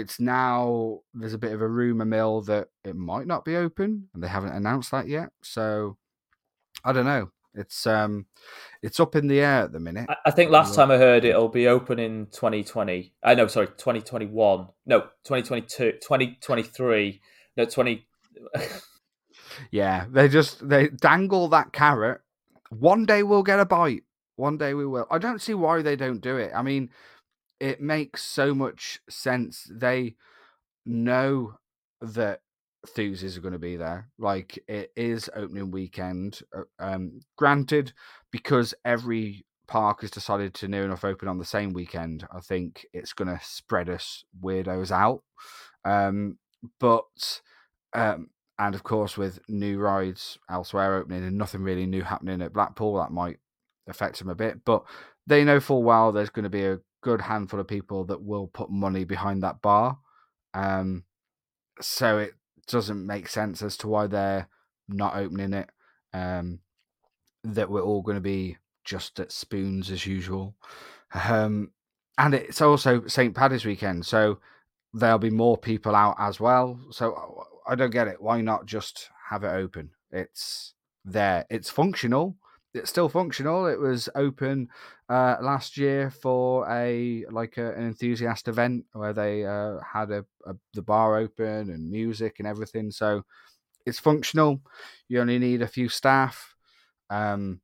[0.00, 4.08] it's now there's a bit of a rumor mill that it might not be open,
[4.14, 5.30] and they haven't announced that yet.
[5.42, 5.96] So
[6.84, 7.30] I don't know.
[7.54, 8.26] It's um,
[8.82, 10.06] it's up in the air at the minute.
[10.08, 13.14] I, I think last time I heard it'll be open in 2020.
[13.22, 14.68] I know, sorry, 2021.
[14.86, 17.20] No, 2022, 2023.
[17.56, 18.06] No, 20.
[19.70, 22.20] Yeah, they just they dangle that carrot.
[22.70, 24.02] One day we'll get a bite.
[24.36, 25.06] One day we will.
[25.10, 26.52] I don't see why they don't do it.
[26.54, 26.90] I mean,
[27.60, 29.70] it makes so much sense.
[29.70, 30.16] They
[30.84, 31.58] know
[32.00, 32.40] that
[32.86, 34.08] Thuses are going to be there.
[34.18, 36.40] Like it is opening weekend.
[36.56, 37.92] uh, Um, granted,
[38.30, 42.86] because every park has decided to near enough open on the same weekend, I think
[42.92, 45.22] it's going to spread us weirdos out.
[45.84, 46.38] Um,
[46.78, 47.40] but
[47.92, 52.52] um, and of course, with new rides elsewhere opening and nothing really new happening at
[52.52, 53.38] Blackpool, that might
[53.88, 54.64] affect them a bit.
[54.64, 54.84] But
[55.26, 58.48] they know full well there's going to be a good handful of people that will
[58.48, 59.96] put money behind that bar.
[60.54, 61.04] Um,
[61.80, 62.32] so it
[62.66, 64.48] doesn't make sense as to why they're
[64.88, 65.70] not opening it.
[66.12, 66.58] Um,
[67.44, 70.56] that we're all going to be just at spoons as usual.
[71.14, 71.70] Um,
[72.18, 73.36] and it's also St.
[73.36, 74.38] Paddy's weekend, so
[74.92, 76.80] there'll be more people out as well.
[76.90, 78.20] So I don't get it.
[78.20, 79.90] Why not just have it open?
[80.10, 81.46] It's there.
[81.50, 82.36] It's functional.
[82.76, 83.66] It's still functional.
[83.66, 84.68] It was open
[85.08, 90.24] uh, last year for a like a, an enthusiast event where they uh, had a,
[90.46, 92.90] a the bar open and music and everything.
[92.90, 93.24] So
[93.84, 94.60] it's functional.
[95.08, 96.54] You only need a few staff.
[97.08, 97.60] Um,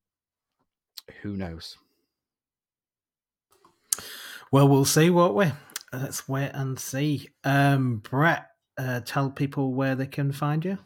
[1.23, 1.77] who knows?
[4.51, 5.53] Well, we'll see, won't we?
[5.93, 7.29] Let's wait and see.
[7.43, 8.47] Um, Brett,
[8.79, 10.79] uh, tell people where they can find you.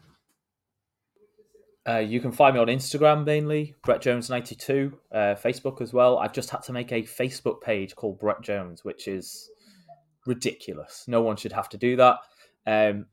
[1.88, 6.18] Uh, you can find me on Instagram mainly, Brett Jones92, uh, Facebook as well.
[6.18, 9.48] I've just had to make a Facebook page called Brett Jones, which is
[10.26, 11.04] ridiculous.
[11.06, 12.18] No one should have to do that.
[12.66, 13.06] Um,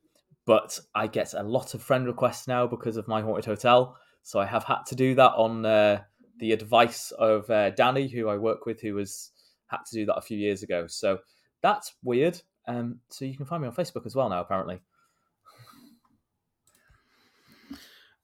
[0.46, 3.96] but I get a lot of friend requests now because of my haunted hotel.
[4.24, 6.02] So I have had to do that on uh,
[6.40, 9.32] the advice of uh, Danny, who I work with, who has
[9.68, 10.88] had to do that a few years ago.
[10.88, 11.20] So
[11.62, 12.42] that's weird.
[12.68, 14.82] Um, so you can find me on Facebook as well now, apparently.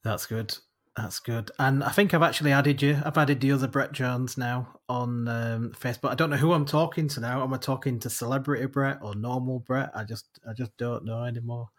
[0.10, 0.58] That's good.
[0.98, 1.52] That's good.
[1.60, 3.00] And I think I've actually added you.
[3.06, 6.10] I've added the other Brett Jones now on um, Facebook.
[6.10, 7.44] I don't know who I'm talking to now.
[7.44, 9.92] Am I talking to celebrity Brett or normal Brett?
[9.96, 11.70] I just I just don't know anymore.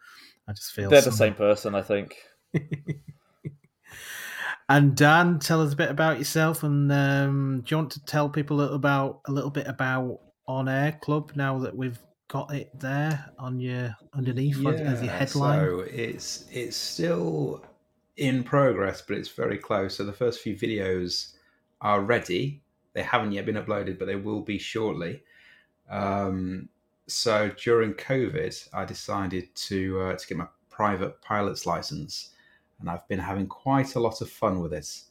[0.47, 2.15] I just feel they're the same person, I think.
[4.69, 8.27] and Dan, tell us a bit about yourself, and um, do you want to tell
[8.27, 12.53] people a little about a little bit about On Air Club now that we've got
[12.55, 15.59] it there on your underneath yeah, as your headline?
[15.59, 17.63] So it's it's still
[18.17, 19.95] in progress, but it's very close.
[19.95, 21.33] So the first few videos
[21.81, 22.61] are ready.
[22.93, 25.23] They haven't yet been uploaded, but they will be shortly.
[25.89, 26.69] Um,
[27.07, 32.31] so during COVID, I decided to uh, to get my private pilot's license,
[32.79, 35.01] and I've been having quite a lot of fun with it.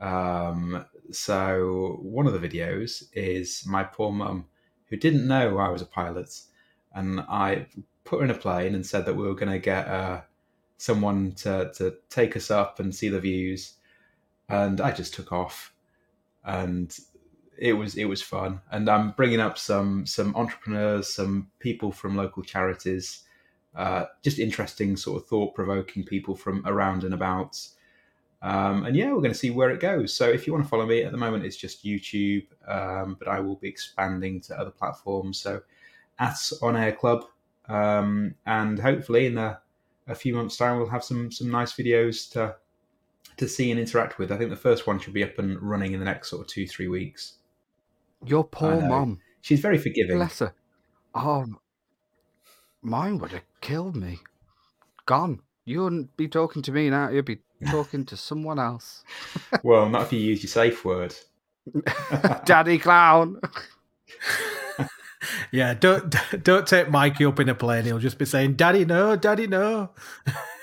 [0.00, 4.46] Um, so one of the videos is my poor mum,
[4.88, 6.40] who didn't know I was a pilot,
[6.94, 7.66] and I
[8.04, 10.22] put her in a plane and said that we were going to get uh,
[10.82, 13.74] someone to to take us up and see the views,
[14.48, 15.72] and I just took off,
[16.44, 16.98] and
[17.56, 22.16] it was it was fun, and I'm bringing up some some entrepreneurs, some people from
[22.16, 23.22] local charities,
[23.76, 27.56] uh, just interesting sort of thought provoking people from around and about.
[28.42, 30.12] Um, and yeah, we're going to see where it goes.
[30.12, 33.28] So if you want to follow me at the moment, it's just YouTube, um, but
[33.28, 35.38] I will be expanding to other platforms.
[35.38, 35.62] So
[36.18, 37.24] at On Air Club,
[37.68, 39.60] um, and hopefully in a,
[40.06, 42.56] a, few months' time, we'll have some some nice videos to
[43.36, 44.30] to see and interact with.
[44.32, 46.48] I think the first one should be up and running in the next sort of
[46.48, 47.34] two three weeks.
[48.24, 49.20] Your poor mom.
[49.40, 50.16] She's very forgiving.
[50.16, 50.54] Bless her.
[51.14, 51.46] Oh,
[52.80, 54.20] mine would have killed me.
[55.06, 55.40] Gone.
[55.64, 57.08] You wouldn't be talking to me now.
[57.08, 57.40] You'd be
[57.70, 59.04] talking to someone else.
[59.62, 61.14] well, not if you use your safe word.
[62.44, 63.40] Daddy clown.
[65.52, 67.84] Yeah, don't don't take Mikey up in a plane.
[67.84, 69.90] He'll just be saying, "Daddy, no, Daddy, no."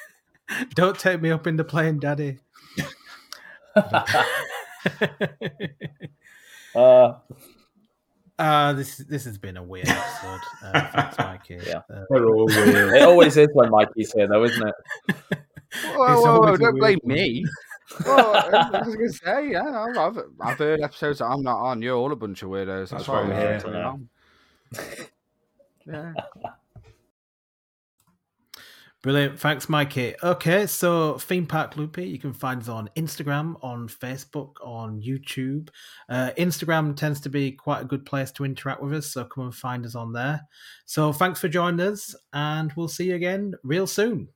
[0.73, 2.39] don't take me up in the plane, Daddy.
[6.75, 7.13] uh,
[8.39, 10.39] uh, this this has been a weird episode.
[10.63, 11.59] Uh, thanks, Mikey.
[11.65, 12.95] Yeah, uh, they're all weird.
[12.95, 14.75] it always is when Mikey's here, though, isn't it?
[15.85, 17.45] Whoa, whoa, whoa don't blame me.
[18.05, 21.81] well, I was going to say, yeah, I've, I've heard episodes that I'm not on.
[21.81, 22.89] You're all a bunch of weirdos.
[22.89, 23.99] That's, That's why we're here.
[25.85, 26.13] Yeah.
[29.01, 29.39] Brilliant.
[29.39, 30.15] Thanks, Mikey.
[30.21, 35.69] Okay, so Theme Park Loopy, you can find us on Instagram, on Facebook, on YouTube.
[36.09, 39.45] Uh, Instagram tends to be quite a good place to interact with us, so come
[39.45, 40.41] and find us on there.
[40.85, 44.27] So thanks for joining us, and we'll see you again real soon.